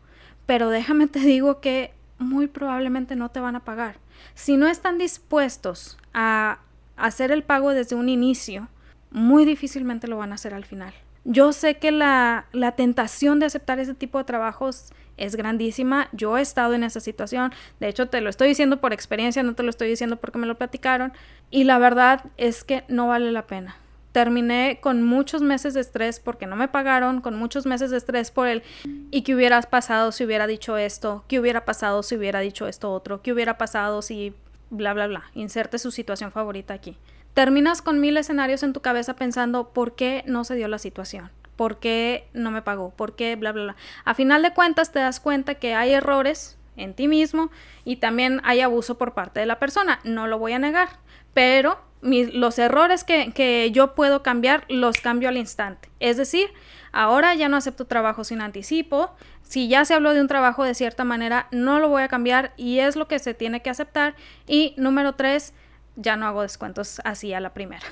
Pero 0.46 0.70
déjame 0.70 1.08
te 1.08 1.18
digo 1.18 1.60
que 1.60 1.92
muy 2.18 2.46
probablemente 2.46 3.16
no 3.16 3.30
te 3.30 3.40
van 3.40 3.56
a 3.56 3.64
pagar. 3.64 3.98
Si 4.34 4.56
no 4.56 4.68
están 4.68 4.98
dispuestos 4.98 5.98
a 6.14 6.60
hacer 6.96 7.32
el 7.32 7.42
pago 7.42 7.70
desde 7.70 7.96
un 7.96 8.08
inicio, 8.08 8.68
muy 9.10 9.44
difícilmente 9.44 10.06
lo 10.06 10.18
van 10.18 10.32
a 10.32 10.36
hacer 10.36 10.54
al 10.54 10.64
final. 10.64 10.94
Yo 11.30 11.52
sé 11.52 11.74
que 11.74 11.92
la, 11.92 12.46
la, 12.52 12.72
tentación 12.72 13.38
de 13.38 13.44
aceptar 13.44 13.78
ese 13.78 13.92
tipo 13.92 14.16
de 14.16 14.24
trabajos 14.24 14.94
es 15.18 15.36
grandísima. 15.36 16.08
Yo 16.12 16.38
he 16.38 16.40
estado 16.40 16.72
en 16.72 16.82
esa 16.82 17.00
situación. 17.00 17.52
De 17.80 17.88
hecho, 17.88 18.08
te 18.08 18.22
lo 18.22 18.30
estoy 18.30 18.48
diciendo 18.48 18.80
por 18.80 18.94
experiencia, 18.94 19.42
no 19.42 19.54
te 19.54 19.62
lo 19.62 19.68
estoy 19.68 19.90
diciendo 19.90 20.16
porque 20.16 20.38
me 20.38 20.46
lo 20.46 20.56
platicaron. 20.56 21.12
Y 21.50 21.64
la 21.64 21.76
verdad 21.76 22.24
es 22.38 22.64
que 22.64 22.84
no 22.88 23.08
vale 23.08 23.30
la 23.30 23.46
pena. 23.46 23.76
Terminé 24.12 24.78
con 24.80 25.02
muchos 25.02 25.42
meses 25.42 25.74
de 25.74 25.82
estrés 25.82 26.18
porque 26.18 26.46
no 26.46 26.56
me 26.56 26.66
pagaron, 26.66 27.20
con 27.20 27.36
muchos 27.36 27.66
meses 27.66 27.90
de 27.90 27.98
estrés 27.98 28.30
por 28.30 28.48
el 28.48 28.62
y 29.10 29.20
qué 29.20 29.34
hubiera 29.34 29.60
pasado 29.60 30.12
si 30.12 30.24
hubiera 30.24 30.46
dicho 30.46 30.78
esto, 30.78 31.24
qué 31.28 31.38
hubiera 31.38 31.66
pasado 31.66 32.02
si 32.02 32.16
hubiera 32.16 32.40
dicho 32.40 32.66
esto 32.66 32.90
otro, 32.90 33.20
qué 33.20 33.34
hubiera 33.34 33.58
pasado 33.58 34.00
si 34.00 34.32
bla 34.70 34.94
bla 34.94 35.08
bla. 35.08 35.24
Inserte 35.34 35.78
su 35.78 35.90
situación 35.90 36.32
favorita 36.32 36.72
aquí 36.72 36.96
terminas 37.34 37.82
con 37.82 38.00
mil 38.00 38.16
escenarios 38.16 38.62
en 38.62 38.72
tu 38.72 38.80
cabeza 38.80 39.14
pensando 39.14 39.70
por 39.70 39.94
qué 39.94 40.22
no 40.26 40.44
se 40.44 40.54
dio 40.54 40.68
la 40.68 40.78
situación. 40.78 41.30
¿Por 41.56 41.78
qué 41.78 42.28
no 42.34 42.50
me 42.50 42.62
pagó? 42.62 42.90
¿Por 42.90 43.16
qué? 43.16 43.34
Bla, 43.36 43.52
bla, 43.52 43.62
bla. 43.64 43.76
A 44.04 44.14
final 44.14 44.42
de 44.42 44.54
cuentas 44.54 44.92
te 44.92 45.00
das 45.00 45.18
cuenta 45.18 45.56
que 45.56 45.74
hay 45.74 45.92
errores 45.92 46.56
en 46.76 46.94
ti 46.94 47.08
mismo 47.08 47.50
y 47.84 47.96
también 47.96 48.40
hay 48.44 48.60
abuso 48.60 48.96
por 48.96 49.12
parte 49.14 49.40
de 49.40 49.46
la 49.46 49.58
persona. 49.58 49.98
No 50.04 50.28
lo 50.28 50.38
voy 50.38 50.52
a 50.52 50.58
negar, 50.58 50.88
pero 51.34 51.80
los 52.00 52.58
errores 52.58 53.04
que, 53.04 53.32
que 53.32 53.70
yo 53.72 53.94
puedo 53.94 54.22
cambiar 54.22 54.64
los 54.68 55.00
cambio 55.00 55.28
al 55.28 55.36
instante. 55.36 55.90
Es 55.98 56.16
decir, 56.16 56.48
ahora 56.92 57.34
ya 57.34 57.48
no 57.48 57.56
acepto 57.56 57.86
trabajo 57.86 58.24
sin 58.24 58.40
anticipo. 58.40 59.10
Si 59.42 59.68
ya 59.68 59.84
se 59.84 59.94
habló 59.94 60.14
de 60.14 60.20
un 60.20 60.28
trabajo 60.28 60.62
de 60.62 60.74
cierta 60.74 61.04
manera, 61.04 61.48
no 61.50 61.80
lo 61.80 61.88
voy 61.88 62.02
a 62.02 62.08
cambiar 62.08 62.52
y 62.56 62.78
es 62.78 62.96
lo 62.96 63.08
que 63.08 63.18
se 63.18 63.34
tiene 63.34 63.62
que 63.62 63.70
aceptar. 63.70 64.14
Y 64.46 64.74
número 64.76 65.14
tres, 65.14 65.54
ya 65.98 66.16
no 66.16 66.26
hago 66.26 66.42
descuentos 66.42 67.00
así 67.04 67.34
a 67.34 67.40
la 67.40 67.52
primera. 67.52 67.86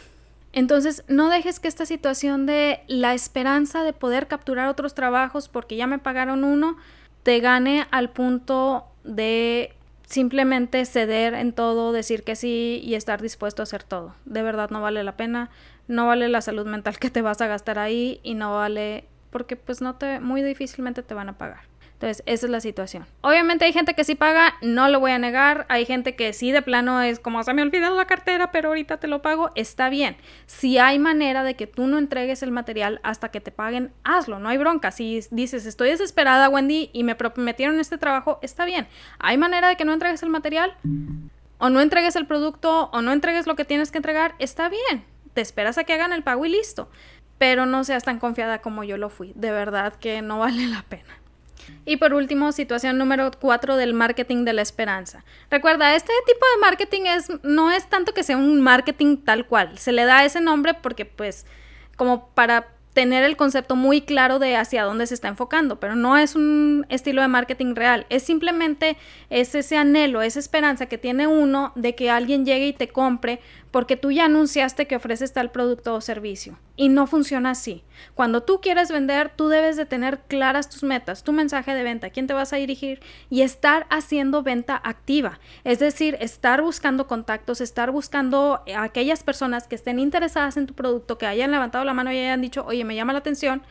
Entonces, 0.52 1.04
no 1.06 1.28
dejes 1.28 1.60
que 1.60 1.68
esta 1.68 1.84
situación 1.84 2.46
de 2.46 2.80
la 2.86 3.12
esperanza 3.12 3.82
de 3.82 3.92
poder 3.92 4.26
capturar 4.26 4.68
otros 4.68 4.94
trabajos 4.94 5.48
porque 5.48 5.76
ya 5.76 5.86
me 5.86 5.98
pagaron 5.98 6.44
uno, 6.44 6.78
te 7.22 7.40
gane 7.40 7.86
al 7.90 8.08
punto 8.08 8.86
de 9.04 9.74
simplemente 10.06 10.84
ceder 10.86 11.34
en 11.34 11.52
todo, 11.52 11.92
decir 11.92 12.22
que 12.22 12.36
sí 12.36 12.80
y 12.82 12.94
estar 12.94 13.20
dispuesto 13.20 13.60
a 13.60 13.64
hacer 13.64 13.82
todo. 13.82 14.14
De 14.24 14.42
verdad 14.42 14.70
no 14.70 14.80
vale 14.80 15.04
la 15.04 15.16
pena, 15.16 15.50
no 15.88 16.06
vale 16.06 16.28
la 16.28 16.40
salud 16.40 16.66
mental 16.66 16.98
que 16.98 17.10
te 17.10 17.22
vas 17.22 17.40
a 17.40 17.48
gastar 17.48 17.78
ahí 17.78 18.20
y 18.22 18.34
no 18.34 18.54
vale 18.54 19.04
porque 19.30 19.56
pues 19.56 19.82
no 19.82 19.96
te 19.96 20.20
muy 20.20 20.42
difícilmente 20.42 21.02
te 21.02 21.12
van 21.12 21.28
a 21.28 21.36
pagar. 21.36 21.60
Entonces, 21.96 22.22
esa 22.26 22.44
es 22.44 22.52
la 22.52 22.60
situación. 22.60 23.06
Obviamente 23.22 23.64
hay 23.64 23.72
gente 23.72 23.94
que 23.94 24.04
sí 24.04 24.14
paga, 24.14 24.56
no 24.60 24.90
lo 24.90 25.00
voy 25.00 25.12
a 25.12 25.18
negar. 25.18 25.64
Hay 25.70 25.86
gente 25.86 26.14
que 26.14 26.34
sí 26.34 26.52
de 26.52 26.60
plano 26.60 27.00
es 27.00 27.18
como 27.18 27.42
se 27.42 27.54
me 27.54 27.62
olvidó 27.62 27.94
la 27.94 28.04
cartera, 28.04 28.52
pero 28.52 28.68
ahorita 28.68 28.98
te 28.98 29.08
lo 29.08 29.22
pago. 29.22 29.50
Está 29.54 29.88
bien. 29.88 30.18
Si 30.44 30.76
hay 30.76 30.98
manera 30.98 31.42
de 31.42 31.54
que 31.54 31.66
tú 31.66 31.86
no 31.86 31.96
entregues 31.96 32.42
el 32.42 32.50
material 32.50 33.00
hasta 33.02 33.30
que 33.30 33.40
te 33.40 33.50
paguen, 33.50 33.94
hazlo. 34.04 34.38
No 34.38 34.50
hay 34.50 34.58
bronca. 34.58 34.90
Si 34.90 35.20
dices, 35.30 35.64
estoy 35.64 35.88
desesperada, 35.88 36.50
Wendy, 36.50 36.90
y 36.92 37.02
me 37.02 37.14
prometieron 37.14 37.80
este 37.80 37.96
trabajo, 37.96 38.40
está 38.42 38.66
bien. 38.66 38.86
Hay 39.18 39.38
manera 39.38 39.68
de 39.68 39.76
que 39.76 39.86
no 39.86 39.94
entregues 39.94 40.22
el 40.22 40.28
material, 40.28 40.76
o 41.56 41.70
no 41.70 41.80
entregues 41.80 42.14
el 42.16 42.26
producto, 42.26 42.90
o 42.92 43.00
no 43.00 43.12
entregues 43.12 43.46
lo 43.46 43.56
que 43.56 43.64
tienes 43.64 43.90
que 43.90 43.96
entregar, 43.96 44.34
está 44.38 44.68
bien. 44.68 45.06
Te 45.32 45.40
esperas 45.40 45.78
a 45.78 45.84
que 45.84 45.94
hagan 45.94 46.12
el 46.12 46.22
pago 46.22 46.44
y 46.44 46.50
listo. 46.50 46.90
Pero 47.38 47.64
no 47.64 47.84
seas 47.84 48.04
tan 48.04 48.18
confiada 48.18 48.60
como 48.60 48.84
yo 48.84 48.98
lo 48.98 49.08
fui. 49.08 49.32
De 49.34 49.50
verdad 49.50 49.94
que 49.94 50.20
no 50.20 50.38
vale 50.38 50.66
la 50.66 50.82
pena. 50.82 51.20
Y 51.84 51.96
por 51.96 52.14
último, 52.14 52.52
situación 52.52 52.98
número 52.98 53.30
cuatro 53.38 53.76
del 53.76 53.94
marketing 53.94 54.44
de 54.44 54.52
la 54.52 54.62
esperanza. 54.62 55.24
Recuerda, 55.50 55.94
este 55.94 56.12
tipo 56.26 56.44
de 56.54 56.60
marketing 56.60 57.02
es, 57.06 57.32
no 57.42 57.70
es 57.70 57.88
tanto 57.88 58.12
que 58.14 58.22
sea 58.22 58.36
un 58.36 58.60
marketing 58.60 59.18
tal 59.18 59.46
cual. 59.46 59.78
Se 59.78 59.92
le 59.92 60.04
da 60.04 60.24
ese 60.24 60.40
nombre 60.40 60.74
porque 60.74 61.04
pues 61.04 61.46
como 61.96 62.28
para 62.30 62.68
tener 62.96 63.24
el 63.24 63.36
concepto 63.36 63.76
muy 63.76 64.00
claro 64.00 64.38
de 64.38 64.56
hacia 64.56 64.84
dónde 64.84 65.06
se 65.06 65.12
está 65.12 65.28
enfocando, 65.28 65.78
pero 65.78 65.94
no 65.96 66.16
es 66.16 66.34
un 66.34 66.86
estilo 66.88 67.20
de 67.20 67.28
marketing 67.28 67.74
real, 67.74 68.06
es 68.08 68.22
simplemente 68.22 68.96
es 69.28 69.54
ese 69.54 69.76
anhelo, 69.76 70.22
esa 70.22 70.38
esperanza 70.38 70.86
que 70.86 70.96
tiene 70.96 71.26
uno 71.26 71.72
de 71.74 71.94
que 71.94 72.08
alguien 72.08 72.46
llegue 72.46 72.68
y 72.68 72.72
te 72.72 72.88
compre 72.88 73.40
porque 73.76 73.98
tú 73.98 74.10
ya 74.10 74.24
anunciaste 74.24 74.86
que 74.86 74.96
ofreces 74.96 75.34
tal 75.34 75.50
producto 75.50 75.92
o 75.92 76.00
servicio. 76.00 76.58
Y 76.76 76.88
no 76.88 77.06
funciona 77.06 77.50
así. 77.50 77.84
Cuando 78.14 78.42
tú 78.42 78.62
quieres 78.62 78.90
vender, 78.90 79.30
tú 79.36 79.48
debes 79.48 79.76
de 79.76 79.84
tener 79.84 80.20
claras 80.28 80.70
tus 80.70 80.82
metas, 80.82 81.24
tu 81.24 81.34
mensaje 81.34 81.74
de 81.74 81.82
venta, 81.82 82.08
quién 82.08 82.26
te 82.26 82.32
vas 82.32 82.54
a 82.54 82.56
dirigir 82.56 83.00
y 83.28 83.42
estar 83.42 83.86
haciendo 83.90 84.42
venta 84.42 84.80
activa. 84.82 85.40
Es 85.62 85.78
decir, 85.78 86.16
estar 86.20 86.62
buscando 86.62 87.06
contactos, 87.06 87.60
estar 87.60 87.90
buscando 87.90 88.62
a 88.74 88.82
aquellas 88.82 89.22
personas 89.22 89.68
que 89.68 89.74
estén 89.74 89.98
interesadas 89.98 90.56
en 90.56 90.66
tu 90.66 90.72
producto, 90.72 91.18
que 91.18 91.26
hayan 91.26 91.50
levantado 91.50 91.84
la 91.84 91.92
mano 91.92 92.10
y 92.10 92.16
hayan 92.16 92.40
dicho, 92.40 92.64
oye, 92.66 92.82
me 92.82 92.94
llama 92.94 93.12
la 93.12 93.18
atención. 93.18 93.62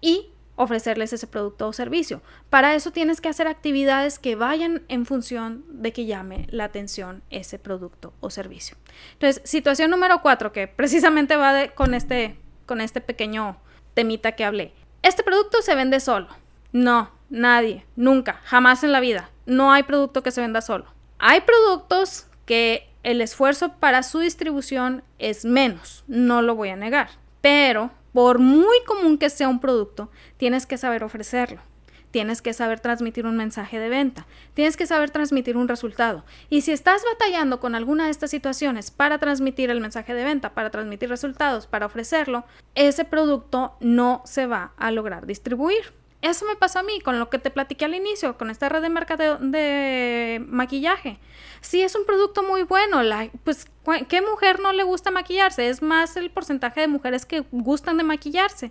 Y 0.00 0.30
ofrecerles 0.62 1.12
ese 1.12 1.26
producto 1.26 1.68
o 1.68 1.72
servicio. 1.72 2.22
Para 2.50 2.74
eso 2.74 2.90
tienes 2.90 3.20
que 3.20 3.28
hacer 3.28 3.46
actividades 3.46 4.18
que 4.18 4.36
vayan 4.36 4.82
en 4.88 5.06
función 5.06 5.64
de 5.68 5.92
que 5.92 6.06
llame 6.06 6.46
la 6.50 6.64
atención 6.64 7.22
ese 7.30 7.58
producto 7.58 8.12
o 8.20 8.30
servicio. 8.30 8.76
Entonces, 9.14 9.42
situación 9.44 9.90
número 9.90 10.22
cuatro, 10.22 10.52
que 10.52 10.68
precisamente 10.68 11.36
va 11.36 11.68
con, 11.68 11.94
este, 11.94 12.36
con 12.66 12.80
este 12.80 13.00
pequeño 13.00 13.56
temita 13.94 14.32
que 14.32 14.44
hablé. 14.44 14.72
Este 15.02 15.22
producto 15.22 15.62
se 15.62 15.74
vende 15.74 16.00
solo. 16.00 16.28
No, 16.72 17.10
nadie, 17.28 17.86
nunca, 17.96 18.40
jamás 18.44 18.84
en 18.84 18.92
la 18.92 19.00
vida. 19.00 19.30
No 19.46 19.72
hay 19.72 19.82
producto 19.82 20.22
que 20.22 20.30
se 20.30 20.40
venda 20.40 20.60
solo. 20.60 20.86
Hay 21.18 21.42
productos 21.42 22.26
que 22.46 22.88
el 23.02 23.20
esfuerzo 23.20 23.74
para 23.74 24.02
su 24.02 24.20
distribución 24.20 25.02
es 25.18 25.44
menos, 25.44 26.04
no 26.06 26.42
lo 26.42 26.54
voy 26.54 26.68
a 26.68 26.76
negar, 26.76 27.10
pero 27.40 27.90
por 28.12 28.38
muy 28.38 28.82
común 28.86 29.18
que 29.18 29.30
sea 29.30 29.48
un 29.48 29.60
producto, 29.60 30.10
tienes 30.36 30.66
que 30.66 30.78
saber 30.78 31.04
ofrecerlo. 31.04 31.60
Tienes 32.12 32.42
que 32.42 32.52
saber 32.52 32.78
transmitir 32.78 33.24
un 33.24 33.38
mensaje 33.38 33.78
de 33.78 33.88
venta. 33.88 34.26
Tienes 34.52 34.76
que 34.76 34.86
saber 34.86 35.10
transmitir 35.10 35.56
un 35.56 35.66
resultado. 35.66 36.24
Y 36.50 36.60
si 36.60 36.70
estás 36.70 37.02
batallando 37.10 37.58
con 37.58 37.74
alguna 37.74 38.04
de 38.04 38.10
estas 38.10 38.30
situaciones 38.30 38.90
para 38.90 39.16
transmitir 39.16 39.70
el 39.70 39.80
mensaje 39.80 40.12
de 40.12 40.22
venta, 40.22 40.52
para 40.52 40.68
transmitir 40.68 41.08
resultados, 41.08 41.66
para 41.66 41.86
ofrecerlo, 41.86 42.44
ese 42.74 43.06
producto 43.06 43.76
no 43.80 44.20
se 44.26 44.46
va 44.46 44.72
a 44.76 44.90
lograr 44.90 45.26
distribuir. 45.26 46.01
Eso 46.22 46.46
me 46.46 46.54
pasó 46.54 46.78
a 46.78 46.82
mí 46.84 47.00
con 47.00 47.18
lo 47.18 47.28
que 47.28 47.38
te 47.38 47.50
platiqué 47.50 47.84
al 47.84 47.96
inicio, 47.96 48.38
con 48.38 48.48
esta 48.48 48.68
red 48.68 48.80
de 48.80 48.88
mercadeo 48.88 49.38
de 49.38 50.40
maquillaje. 50.46 51.18
Sí, 51.60 51.82
es 51.82 51.96
un 51.96 52.06
producto 52.06 52.44
muy 52.44 52.62
bueno. 52.62 53.02
La, 53.02 53.28
pues, 53.42 53.66
¿qué 54.08 54.22
mujer 54.22 54.60
no 54.60 54.72
le 54.72 54.84
gusta 54.84 55.10
maquillarse? 55.10 55.68
Es 55.68 55.82
más 55.82 56.16
el 56.16 56.30
porcentaje 56.30 56.80
de 56.80 56.88
mujeres 56.88 57.26
que 57.26 57.44
gustan 57.50 57.96
de 57.96 58.04
maquillarse. 58.04 58.70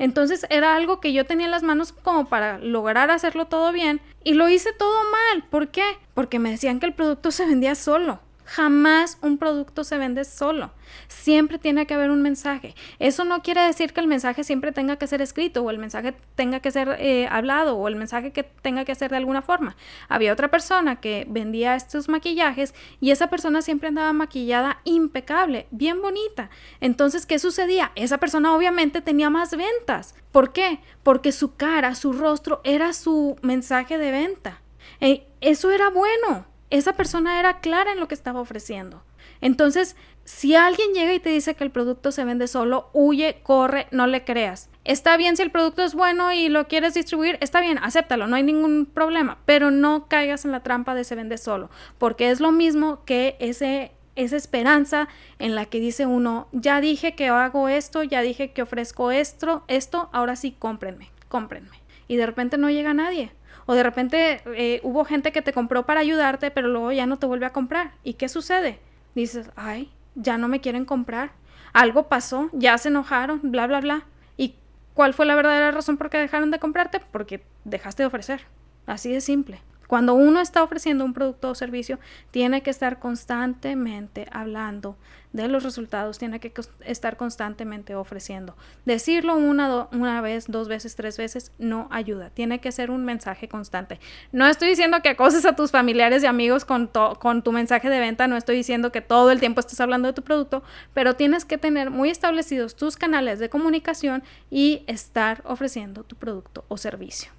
Entonces 0.00 0.44
era 0.50 0.74
algo 0.74 1.00
que 1.00 1.12
yo 1.12 1.24
tenía 1.24 1.46
en 1.46 1.52
las 1.52 1.62
manos 1.62 1.92
como 1.92 2.28
para 2.28 2.58
lograr 2.58 3.10
hacerlo 3.10 3.46
todo 3.46 3.72
bien 3.72 4.00
y 4.24 4.34
lo 4.34 4.48
hice 4.48 4.72
todo 4.72 5.02
mal. 5.10 5.44
¿Por 5.44 5.68
qué? 5.68 5.84
Porque 6.14 6.38
me 6.38 6.50
decían 6.50 6.80
que 6.80 6.86
el 6.86 6.94
producto 6.94 7.30
se 7.30 7.46
vendía 7.46 7.74
solo. 7.74 8.20
Jamás 8.48 9.18
un 9.20 9.36
producto 9.36 9.84
se 9.84 9.98
vende 9.98 10.24
solo. 10.24 10.70
Siempre 11.08 11.58
tiene 11.58 11.86
que 11.86 11.92
haber 11.92 12.10
un 12.10 12.22
mensaje. 12.22 12.74
Eso 12.98 13.26
no 13.26 13.42
quiere 13.42 13.60
decir 13.60 13.92
que 13.92 14.00
el 14.00 14.06
mensaje 14.06 14.42
siempre 14.42 14.72
tenga 14.72 14.96
que 14.96 15.06
ser 15.06 15.20
escrito 15.20 15.62
o 15.62 15.68
el 15.68 15.76
mensaje 15.76 16.14
tenga 16.34 16.60
que 16.60 16.70
ser 16.70 16.96
eh, 16.98 17.28
hablado 17.30 17.76
o 17.76 17.86
el 17.88 17.96
mensaje 17.96 18.32
que 18.32 18.44
tenga 18.44 18.86
que 18.86 18.94
ser 18.94 19.10
de 19.10 19.18
alguna 19.18 19.42
forma. 19.42 19.76
Había 20.08 20.32
otra 20.32 20.50
persona 20.50 20.96
que 20.96 21.26
vendía 21.28 21.76
estos 21.76 22.08
maquillajes 22.08 22.74
y 23.02 23.10
esa 23.10 23.28
persona 23.28 23.60
siempre 23.60 23.88
andaba 23.88 24.14
maquillada 24.14 24.80
impecable, 24.84 25.66
bien 25.70 26.00
bonita. 26.00 26.48
Entonces, 26.80 27.26
¿qué 27.26 27.38
sucedía? 27.38 27.92
Esa 27.96 28.16
persona 28.16 28.56
obviamente 28.56 29.02
tenía 29.02 29.28
más 29.28 29.54
ventas. 29.54 30.14
¿Por 30.32 30.54
qué? 30.54 30.80
Porque 31.02 31.32
su 31.32 31.54
cara, 31.56 31.94
su 31.94 32.14
rostro 32.14 32.62
era 32.64 32.94
su 32.94 33.36
mensaje 33.42 33.98
de 33.98 34.10
venta. 34.10 34.62
Eh, 35.00 35.26
eso 35.42 35.70
era 35.70 35.90
bueno 35.90 36.46
esa 36.70 36.92
persona 36.94 37.38
era 37.40 37.60
clara 37.60 37.92
en 37.92 38.00
lo 38.00 38.08
que 38.08 38.14
estaba 38.14 38.40
ofreciendo. 38.40 39.02
Entonces, 39.40 39.96
si 40.24 40.54
alguien 40.54 40.92
llega 40.92 41.14
y 41.14 41.20
te 41.20 41.30
dice 41.30 41.54
que 41.54 41.64
el 41.64 41.70
producto 41.70 42.12
se 42.12 42.24
vende 42.24 42.48
solo, 42.48 42.90
huye, 42.92 43.40
corre, 43.42 43.86
no 43.90 44.06
le 44.06 44.24
creas. 44.24 44.68
Está 44.84 45.16
bien 45.16 45.36
si 45.36 45.42
el 45.42 45.50
producto 45.50 45.82
es 45.82 45.94
bueno 45.94 46.32
y 46.32 46.48
lo 46.48 46.68
quieres 46.68 46.94
distribuir, 46.94 47.38
está 47.40 47.60
bien, 47.60 47.78
acéptalo, 47.78 48.26
no 48.26 48.36
hay 48.36 48.42
ningún 48.42 48.86
problema, 48.86 49.38
pero 49.46 49.70
no 49.70 50.08
caigas 50.08 50.44
en 50.44 50.52
la 50.52 50.62
trampa 50.62 50.94
de 50.94 51.04
se 51.04 51.14
vende 51.14 51.38
solo, 51.38 51.70
porque 51.98 52.30
es 52.30 52.40
lo 52.40 52.52
mismo 52.52 53.04
que 53.04 53.36
esa 53.38 54.36
esperanza 54.36 55.08
en 55.38 55.54
la 55.54 55.66
que 55.66 55.80
dice 55.80 56.06
uno, 56.06 56.48
ya 56.52 56.80
dije 56.80 57.14
que 57.14 57.28
hago 57.28 57.68
esto, 57.68 58.02
ya 58.02 58.20
dije 58.20 58.52
que 58.52 58.62
ofrezco 58.62 59.10
esto, 59.10 59.64
esto, 59.68 60.10
ahora 60.12 60.36
sí 60.36 60.54
cómprenme, 60.58 61.10
cómprenme. 61.28 61.78
Y 62.06 62.16
de 62.16 62.26
repente 62.26 62.56
no 62.56 62.70
llega 62.70 62.94
nadie. 62.94 63.32
O 63.70 63.74
de 63.74 63.82
repente 63.82 64.40
eh, 64.56 64.80
hubo 64.82 65.04
gente 65.04 65.30
que 65.30 65.42
te 65.42 65.52
compró 65.52 65.84
para 65.84 66.00
ayudarte, 66.00 66.50
pero 66.50 66.68
luego 66.68 66.90
ya 66.90 67.04
no 67.04 67.18
te 67.18 67.26
vuelve 67.26 67.44
a 67.44 67.52
comprar. 67.52 67.92
¿Y 68.02 68.14
qué 68.14 68.30
sucede? 68.30 68.78
Dices, 69.14 69.50
ay, 69.56 69.92
ya 70.14 70.38
no 70.38 70.48
me 70.48 70.62
quieren 70.62 70.86
comprar. 70.86 71.32
Algo 71.74 72.08
pasó, 72.08 72.48
ya 72.54 72.78
se 72.78 72.88
enojaron, 72.88 73.40
bla, 73.42 73.66
bla, 73.66 73.82
bla. 73.82 74.06
¿Y 74.38 74.54
cuál 74.94 75.12
fue 75.12 75.26
la 75.26 75.34
verdadera 75.34 75.70
razón 75.70 75.98
por 75.98 76.08
qué 76.08 76.16
dejaron 76.16 76.50
de 76.50 76.58
comprarte? 76.58 76.98
Porque 77.12 77.44
dejaste 77.64 78.04
de 78.04 78.06
ofrecer. 78.06 78.40
Así 78.86 79.12
de 79.12 79.20
simple. 79.20 79.60
Cuando 79.88 80.12
uno 80.12 80.40
está 80.40 80.62
ofreciendo 80.62 81.04
un 81.04 81.14
producto 81.14 81.50
o 81.50 81.54
servicio, 81.54 81.98
tiene 82.30 82.62
que 82.62 82.68
estar 82.68 83.00
constantemente 83.00 84.26
hablando 84.30 84.96
de 85.32 85.48
los 85.48 85.62
resultados, 85.62 86.18
tiene 86.18 86.40
que 86.40 86.52
estar 86.84 87.16
constantemente 87.16 87.94
ofreciendo. 87.94 88.54
Decirlo 88.84 89.36
una, 89.36 90.20
vez, 90.20 90.46
dos 90.46 90.68
veces, 90.68 90.94
tres 90.94 91.16
veces 91.16 91.52
no 91.58 91.88
ayuda. 91.90 92.28
Tiene 92.28 92.60
que 92.60 92.70
ser 92.70 92.90
un 92.90 93.06
mensaje 93.06 93.48
constante. 93.48 93.98
No 94.30 94.46
estoy 94.46 94.68
diciendo 94.68 95.00
que 95.02 95.08
acoses 95.08 95.46
a 95.46 95.56
tus 95.56 95.70
familiares 95.70 96.22
y 96.22 96.26
amigos 96.26 96.66
con, 96.66 96.90
con 97.18 97.42
tu 97.42 97.52
mensaje 97.52 97.88
de 97.88 97.98
venta, 97.98 98.28
no 98.28 98.36
estoy 98.36 98.56
diciendo 98.56 98.92
que 98.92 99.00
todo 99.00 99.30
el 99.30 99.40
tiempo 99.40 99.60
estés 99.60 99.80
hablando 99.80 100.08
de 100.08 100.14
tu 100.14 100.22
producto, 100.22 100.62
pero 100.92 101.16
tienes 101.16 101.46
que 101.46 101.56
tener 101.56 101.90
muy 101.90 102.10
establecidos 102.10 102.76
tus 102.76 102.96
canales 102.96 103.38
de 103.38 103.48
comunicación 103.48 104.22
y 104.50 104.82
estar 104.86 105.40
ofreciendo 105.46 106.04
tu 106.04 106.16
producto 106.16 106.66
o 106.68 106.76
servicio. 106.76 107.32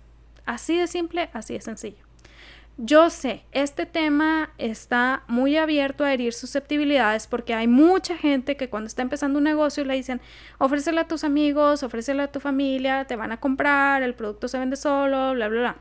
Así 0.46 0.78
de 0.78 0.88
simple, 0.88 1.30
así 1.34 1.54
de 1.54 1.62
sencillo. 1.62 2.09
Yo 2.82 3.10
sé, 3.10 3.44
este 3.52 3.86
tema 3.86 4.52
está 4.58 5.24
muy 5.28 5.58
abierto 5.58 6.06
a 6.06 6.14
herir 6.14 6.32
susceptibilidades 6.32 7.28
porque 7.28 7.54
hay 7.54 7.68
mucha 7.68 8.16
gente 8.16 8.56
que 8.56 8.70
cuando 8.70 8.88
está 8.88 9.02
empezando 9.02 9.40
un 9.40 9.44
negocio 9.44 9.84
le 9.84 9.96
dicen, 9.96 10.22
ofrécelo 10.60 11.02
a 11.02 11.08
tus 11.10 11.26
amigos, 11.26 11.84
ofrécelo 11.84 12.24
a 12.24 12.32
tu 12.32 12.40
familia, 12.40 13.04
te 13.04 13.18
van 13.18 13.34
a 13.34 13.42
comprar, 13.42 14.02
el 14.02 14.14
producto 14.14 14.48
se 14.48 14.60
vende 14.60 14.78
solo, 14.78 15.34
bla, 15.34 15.50
bla, 15.50 15.60
bla. 15.60 15.76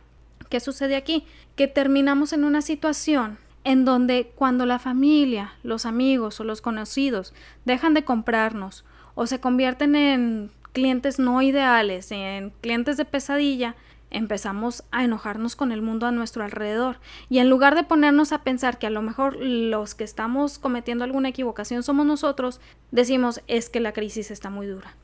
¿Qué 0.51 0.59
sucede 0.59 0.97
aquí? 0.97 1.25
Que 1.55 1.69
terminamos 1.69 2.33
en 2.33 2.43
una 2.43 2.63
situación 2.63 3.39
en 3.63 3.85
donde 3.85 4.33
cuando 4.35 4.67
la 4.67 4.81
familia, 4.81 5.53
los 5.63 5.87
amigos 5.87 6.41
o 6.41 6.45
los 6.45 6.61
conocidos 6.61 7.33
dejan 7.65 7.95
de 7.95 8.05
comprarnos 8.05 8.85
o 9.15 9.29
se 9.29 9.39
convierten 9.39 9.95
en 9.95 10.51
clientes 10.73 11.21
no 11.21 11.43
ideales, 11.43 12.11
en 12.11 12.51
clientes 12.61 12.97
de 12.97 13.05
pesadilla, 13.05 13.77
empezamos 14.11 14.85
a 14.91 15.05
enojarnos 15.05 15.57
con 15.57 15.73
el 15.73 15.83
mundo 15.83 16.07
a 16.07 16.13
nuestro 16.13 16.45
alrededor. 16.45 16.99
Y 17.29 17.39
en 17.39 17.51
lugar 17.51 17.75
de 17.75 17.85
ponernos 17.85 18.33
a 18.33 18.43
pensar 18.43 18.79
que 18.79 18.87
a 18.87 18.91
lo 18.91 19.03
mejor 19.03 19.37
los 19.37 19.95
que 19.95 20.05
estamos 20.05 20.59
cometiendo 20.59 21.05
alguna 21.05 21.29
equivocación 21.29 21.83
somos 21.83 22.07
nosotros, 22.07 22.61
decimos 22.91 23.43
es 23.47 23.71
que 23.71 23.81
la 23.81 23.93
crisis 23.93 24.31
está 24.31 24.51
muy 24.51 24.67
dura, 24.67 24.97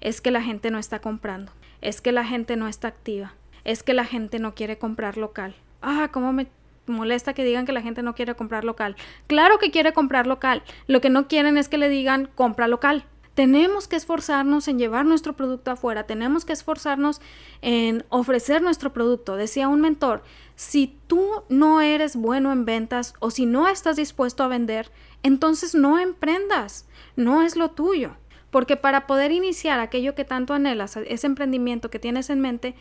es 0.00 0.20
que 0.20 0.30
la 0.30 0.42
gente 0.42 0.70
no 0.70 0.78
está 0.78 1.00
comprando, 1.00 1.52
es 1.80 2.00
que 2.00 2.12
la 2.12 2.24
gente 2.24 2.56
no 2.56 2.68
está 2.68 2.88
activa, 2.88 3.34
es 3.64 3.82
que 3.82 3.94
la 3.94 4.04
gente 4.04 4.38
no 4.38 4.54
quiere 4.54 4.78
comprar 4.78 5.16
local. 5.16 5.54
Ah, 5.80 6.10
cómo 6.12 6.32
me 6.32 6.46
molesta 6.86 7.34
que 7.34 7.44
digan 7.44 7.66
que 7.66 7.72
la 7.72 7.82
gente 7.82 8.02
no 8.02 8.14
quiere 8.14 8.34
comprar 8.34 8.64
local. 8.64 8.96
Claro 9.26 9.58
que 9.58 9.70
quiere 9.70 9.92
comprar 9.92 10.26
local. 10.26 10.62
Lo 10.86 11.00
que 11.00 11.10
no 11.10 11.28
quieren 11.28 11.58
es 11.58 11.68
que 11.68 11.78
le 11.78 11.88
digan 11.88 12.28
compra 12.34 12.68
local. 12.68 13.04
Tenemos 13.34 13.88
que 13.88 13.96
esforzarnos 13.96 14.68
en 14.68 14.78
llevar 14.78 15.06
nuestro 15.06 15.32
producto 15.32 15.70
afuera, 15.70 16.04
tenemos 16.04 16.44
que 16.44 16.52
esforzarnos 16.52 17.22
en 17.62 18.04
ofrecer 18.10 18.60
nuestro 18.60 18.92
producto. 18.92 19.36
Decía 19.36 19.68
un 19.68 19.80
mentor, 19.80 20.22
si 20.54 20.98
tú 21.06 21.26
no 21.48 21.80
eres 21.80 22.14
bueno 22.14 22.52
en 22.52 22.66
ventas 22.66 23.14
o 23.20 23.30
si 23.30 23.46
no 23.46 23.68
estás 23.68 23.96
dispuesto 23.96 24.42
a 24.42 24.48
vender, 24.48 24.90
entonces 25.22 25.74
no 25.74 25.98
emprendas, 25.98 26.86
no 27.16 27.42
es 27.42 27.56
lo 27.56 27.70
tuyo. 27.70 28.16
Porque 28.50 28.76
para 28.76 29.06
poder 29.06 29.32
iniciar 29.32 29.80
aquello 29.80 30.14
que 30.14 30.26
tanto 30.26 30.52
anhelas, 30.52 30.98
ese 30.98 31.26
emprendimiento 31.26 31.88
que 31.88 31.98
tienes 31.98 32.28
en 32.28 32.40
mente, 32.40 32.74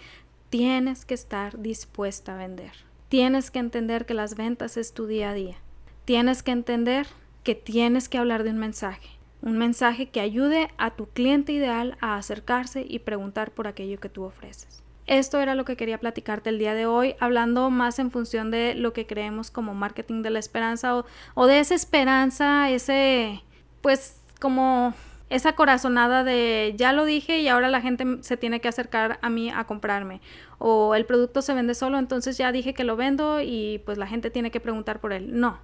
tienes 0.49 1.05
que 1.05 1.13
estar 1.13 1.61
dispuesta 1.61 2.33
a 2.33 2.37
vender. 2.37 2.73
Tienes 3.07 3.51
que 3.51 3.59
entender 3.59 4.05
que 4.05 4.13
las 4.13 4.35
ventas 4.35 4.75
es 4.75 4.93
tu 4.93 5.05
día 5.05 5.29
a 5.29 5.33
día. 5.33 5.55
Tienes 6.03 6.43
que 6.43 6.51
entender 6.51 7.07
que 7.45 7.55
tienes 7.55 8.09
que 8.09 8.17
hablar 8.17 8.43
de 8.43 8.49
un 8.49 8.57
mensaje 8.57 9.20
un 9.41 9.57
mensaje 9.57 10.09
que 10.09 10.21
ayude 10.21 10.69
a 10.77 10.91
tu 10.91 11.07
cliente 11.07 11.51
ideal 11.51 11.97
a 11.99 12.17
acercarse 12.17 12.85
y 12.87 12.99
preguntar 12.99 13.51
por 13.51 13.67
aquello 13.67 13.99
que 13.99 14.09
tú 14.09 14.23
ofreces. 14.23 14.83
Esto 15.07 15.39
era 15.41 15.55
lo 15.55 15.65
que 15.65 15.75
quería 15.75 15.97
platicarte 15.97 16.49
el 16.49 16.59
día 16.59 16.73
de 16.73 16.85
hoy, 16.85 17.15
hablando 17.19 17.69
más 17.69 17.99
en 17.99 18.11
función 18.11 18.51
de 18.51 18.75
lo 18.75 18.93
que 18.93 19.07
creemos 19.07 19.51
como 19.51 19.73
marketing 19.73 20.21
de 20.21 20.29
la 20.29 20.39
esperanza 20.39 21.03
o, 21.33 21.47
de 21.47 21.59
esa 21.59 21.75
esperanza, 21.75 22.69
ese, 22.69 23.43
pues 23.81 24.21
como 24.39 24.93
esa 25.29 25.53
corazonada 25.53 26.23
de 26.23 26.75
ya 26.77 26.93
lo 26.93 27.05
dije 27.05 27.39
y 27.39 27.47
ahora 27.47 27.69
la 27.69 27.81
gente 27.81 28.05
se 28.21 28.37
tiene 28.37 28.61
que 28.61 28.67
acercar 28.67 29.17
a 29.21 29.29
mí 29.29 29.49
a 29.49 29.63
comprarme 29.63 30.21
o 30.59 30.93
el 30.93 31.05
producto 31.05 31.41
se 31.41 31.53
vende 31.53 31.73
solo, 31.73 31.97
entonces 31.97 32.37
ya 32.37 32.51
dije 32.51 32.73
que 32.73 32.83
lo 32.83 32.95
vendo 32.95 33.41
y 33.41 33.81
pues 33.85 33.97
la 33.97 34.07
gente 34.07 34.29
tiene 34.29 34.51
que 34.51 34.59
preguntar 34.59 34.99
por 34.99 35.13
él. 35.13 35.39
No, 35.39 35.59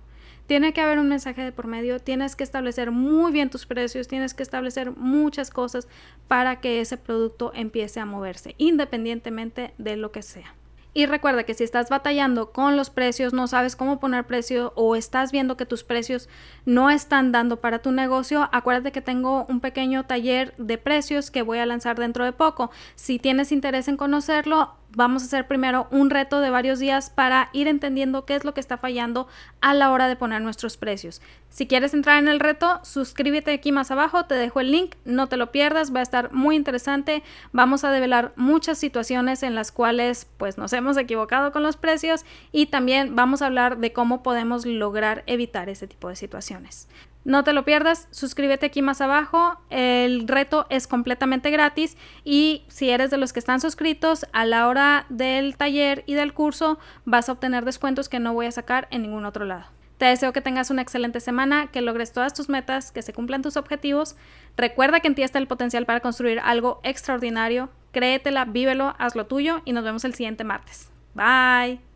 tiene 0.48 0.74
que 0.74 0.82
haber 0.82 0.98
un 0.98 1.10
mensaje 1.10 1.44
de 1.44 1.52
por 1.52 1.68
medio, 1.68 2.00
tienes 2.00 2.36
que 2.36 2.44
establecer 2.44 2.92
muy 2.92 3.32
bien 3.32 3.50
tus 3.50 3.66
precios, 3.66 4.08
tienes 4.08 4.34
que 4.34 4.44
establecer 4.44 4.92
muchas 4.92 5.52
cosas 5.52 5.88
para 6.28 6.60
que 6.60 6.82
ese 6.82 6.98
producto 6.98 7.52
empiece 7.54 8.00
a 8.00 8.06
moverse, 8.06 8.56
independientemente 8.58 9.74
de 9.78 9.98
lo 9.98 10.12
que 10.12 10.22
sea. 10.22 10.56
Y 10.98 11.06
recuerda 11.06 11.44
que 11.44 11.54
si 11.54 11.64
estás 11.64 11.90
batallando 11.90 12.52
con 12.52 12.76
los 12.76 12.90
precios, 12.90 13.32
no 13.32 13.46
sabes 13.46 13.76
cómo 13.76 14.00
poner 14.00 14.26
precio 14.26 14.74
o 14.76 14.96
estás 14.96 15.32
viendo 15.32 15.56
que 15.56 15.68
tus 15.68 15.84
precios 15.84 16.28
no 16.66 16.90
están 16.90 17.32
dando 17.32 17.62
para 17.62 17.84
tu 17.84 17.92
negocio, 17.92 18.50
acuérdate 18.52 18.92
que 18.92 19.02
tengo 19.02 19.46
un 19.48 19.60
pequeño 19.60 20.06
taller 20.08 20.56
de 20.58 20.80
precios 20.80 21.30
que 21.30 21.44
voy 21.44 21.60
a 21.60 21.68
lanzar 21.68 22.00
dentro 22.00 22.26
de 22.26 22.32
poco. 22.32 22.72
Si 22.96 23.20
tienes 23.20 23.52
interés 23.52 23.88
en 23.88 23.96
conocerlo, 23.96 24.74
vamos 24.96 25.22
a 25.22 25.26
hacer 25.26 25.48
primero 25.48 25.88
un 25.92 26.10
reto 26.10 26.42
de 26.42 26.50
varios 26.50 26.80
días 26.80 27.10
para 27.10 27.50
ir 27.54 27.68
entendiendo 27.68 28.26
qué 28.26 28.36
es 28.36 28.44
lo 28.44 28.54
que 28.54 28.60
está 28.60 28.78
fallando 28.78 29.28
a 29.62 29.74
la 29.74 29.92
hora 29.92 30.08
de 30.08 30.16
poner 30.16 30.42
nuestros 30.42 30.78
precios. 30.78 31.22
Si 31.50 31.68
quieres 31.68 31.94
entrar 31.94 32.20
en 32.20 32.28
el 32.28 32.40
reto, 32.40 32.80
suscríbete 32.84 33.52
aquí 33.52 33.72
más 33.72 33.90
abajo, 33.92 34.26
te 34.26 34.36
dejo 34.36 34.60
el 34.60 34.72
link, 34.72 34.96
no 35.06 35.28
te 35.28 35.38
lo 35.38 35.52
pierdas, 35.52 35.94
va 35.94 36.00
a 36.00 36.04
estar 36.04 36.32
muy 36.32 36.56
interesante. 36.56 37.24
Vamos 37.52 37.84
a 37.84 37.92
develar 37.92 38.34
muchas 38.36 38.78
situaciones 38.78 39.44
en 39.44 39.56
las 39.56 39.72
cuales 39.72 40.28
pues 40.38 40.58
nos 40.58 40.74
hemos 40.74 40.98
equivocado 40.98 41.52
con 41.52 41.64
los 41.64 41.78
precios 41.78 42.26
y 42.52 42.68
también 42.68 43.16
vamos 43.16 43.42
a 43.42 43.48
hablar 43.48 43.78
de 43.78 43.94
cómo 43.94 44.24
podemos 44.24 44.66
lograr 44.66 45.24
evitar 45.26 45.70
ese 45.70 45.88
tipo 45.88 46.10
de 46.10 46.16
situaciones. 46.16 46.88
No 47.28 47.44
te 47.44 47.52
lo 47.52 47.66
pierdas, 47.66 48.08
suscríbete 48.12 48.68
aquí 48.68 48.82
más 48.82 49.02
abajo. 49.02 49.60
El 49.70 50.30
reto 50.30 50.66
es 50.70 50.88
completamente 50.88 51.52
gratis 51.52 51.98
y 52.24 52.64
si 52.70 52.90
eres 52.90 53.12
de 53.12 53.18
los 53.18 53.34
que 53.34 53.40
están 53.40 53.60
suscritos 53.60 54.26
a 54.32 54.46
la 54.46 54.66
hora 54.70 55.06
del 55.10 55.58
taller 55.58 56.06
y 56.08 56.14
del 56.14 56.34
curso 56.34 56.80
vas 57.04 57.28
a 57.28 57.34
obtener 57.34 57.66
descuentos 57.66 58.08
que 58.08 58.22
no 58.22 58.34
voy 58.34 58.46
a 58.46 58.52
sacar 58.54 58.88
en 58.92 59.02
ningún 59.02 59.26
otro 59.26 59.44
lado. 59.44 59.66
Te 59.98 60.06
deseo 60.06 60.32
que 60.32 60.40
tengas 60.40 60.70
una 60.70 60.84
excelente 60.84 61.20
semana, 61.20 61.68
que 61.68 61.82
logres 61.82 62.14
todas 62.14 62.34
tus 62.34 62.48
metas, 62.48 62.94
que 62.94 63.02
se 63.02 63.12
cumplan 63.12 63.42
tus 63.42 63.58
objetivos. 63.58 64.16
Recuerda 64.56 65.02
que 65.02 65.10
en 65.10 65.16
ti 65.16 65.24
está 65.24 65.38
el 65.38 65.48
potencial 65.48 65.86
para 65.86 66.00
construir 66.00 66.40
algo 66.40 66.80
extraordinario. 66.84 67.70
Créetela, 67.92 68.46
vívelo, 68.46 68.96
haz 69.00 69.18
lo 69.18 69.26
tuyo 69.26 69.62
y 69.66 69.74
nos 69.74 69.84
vemos 69.84 70.06
el 70.06 70.14
siguiente 70.14 70.46
martes. 70.46 70.92
Bye. 71.14 71.87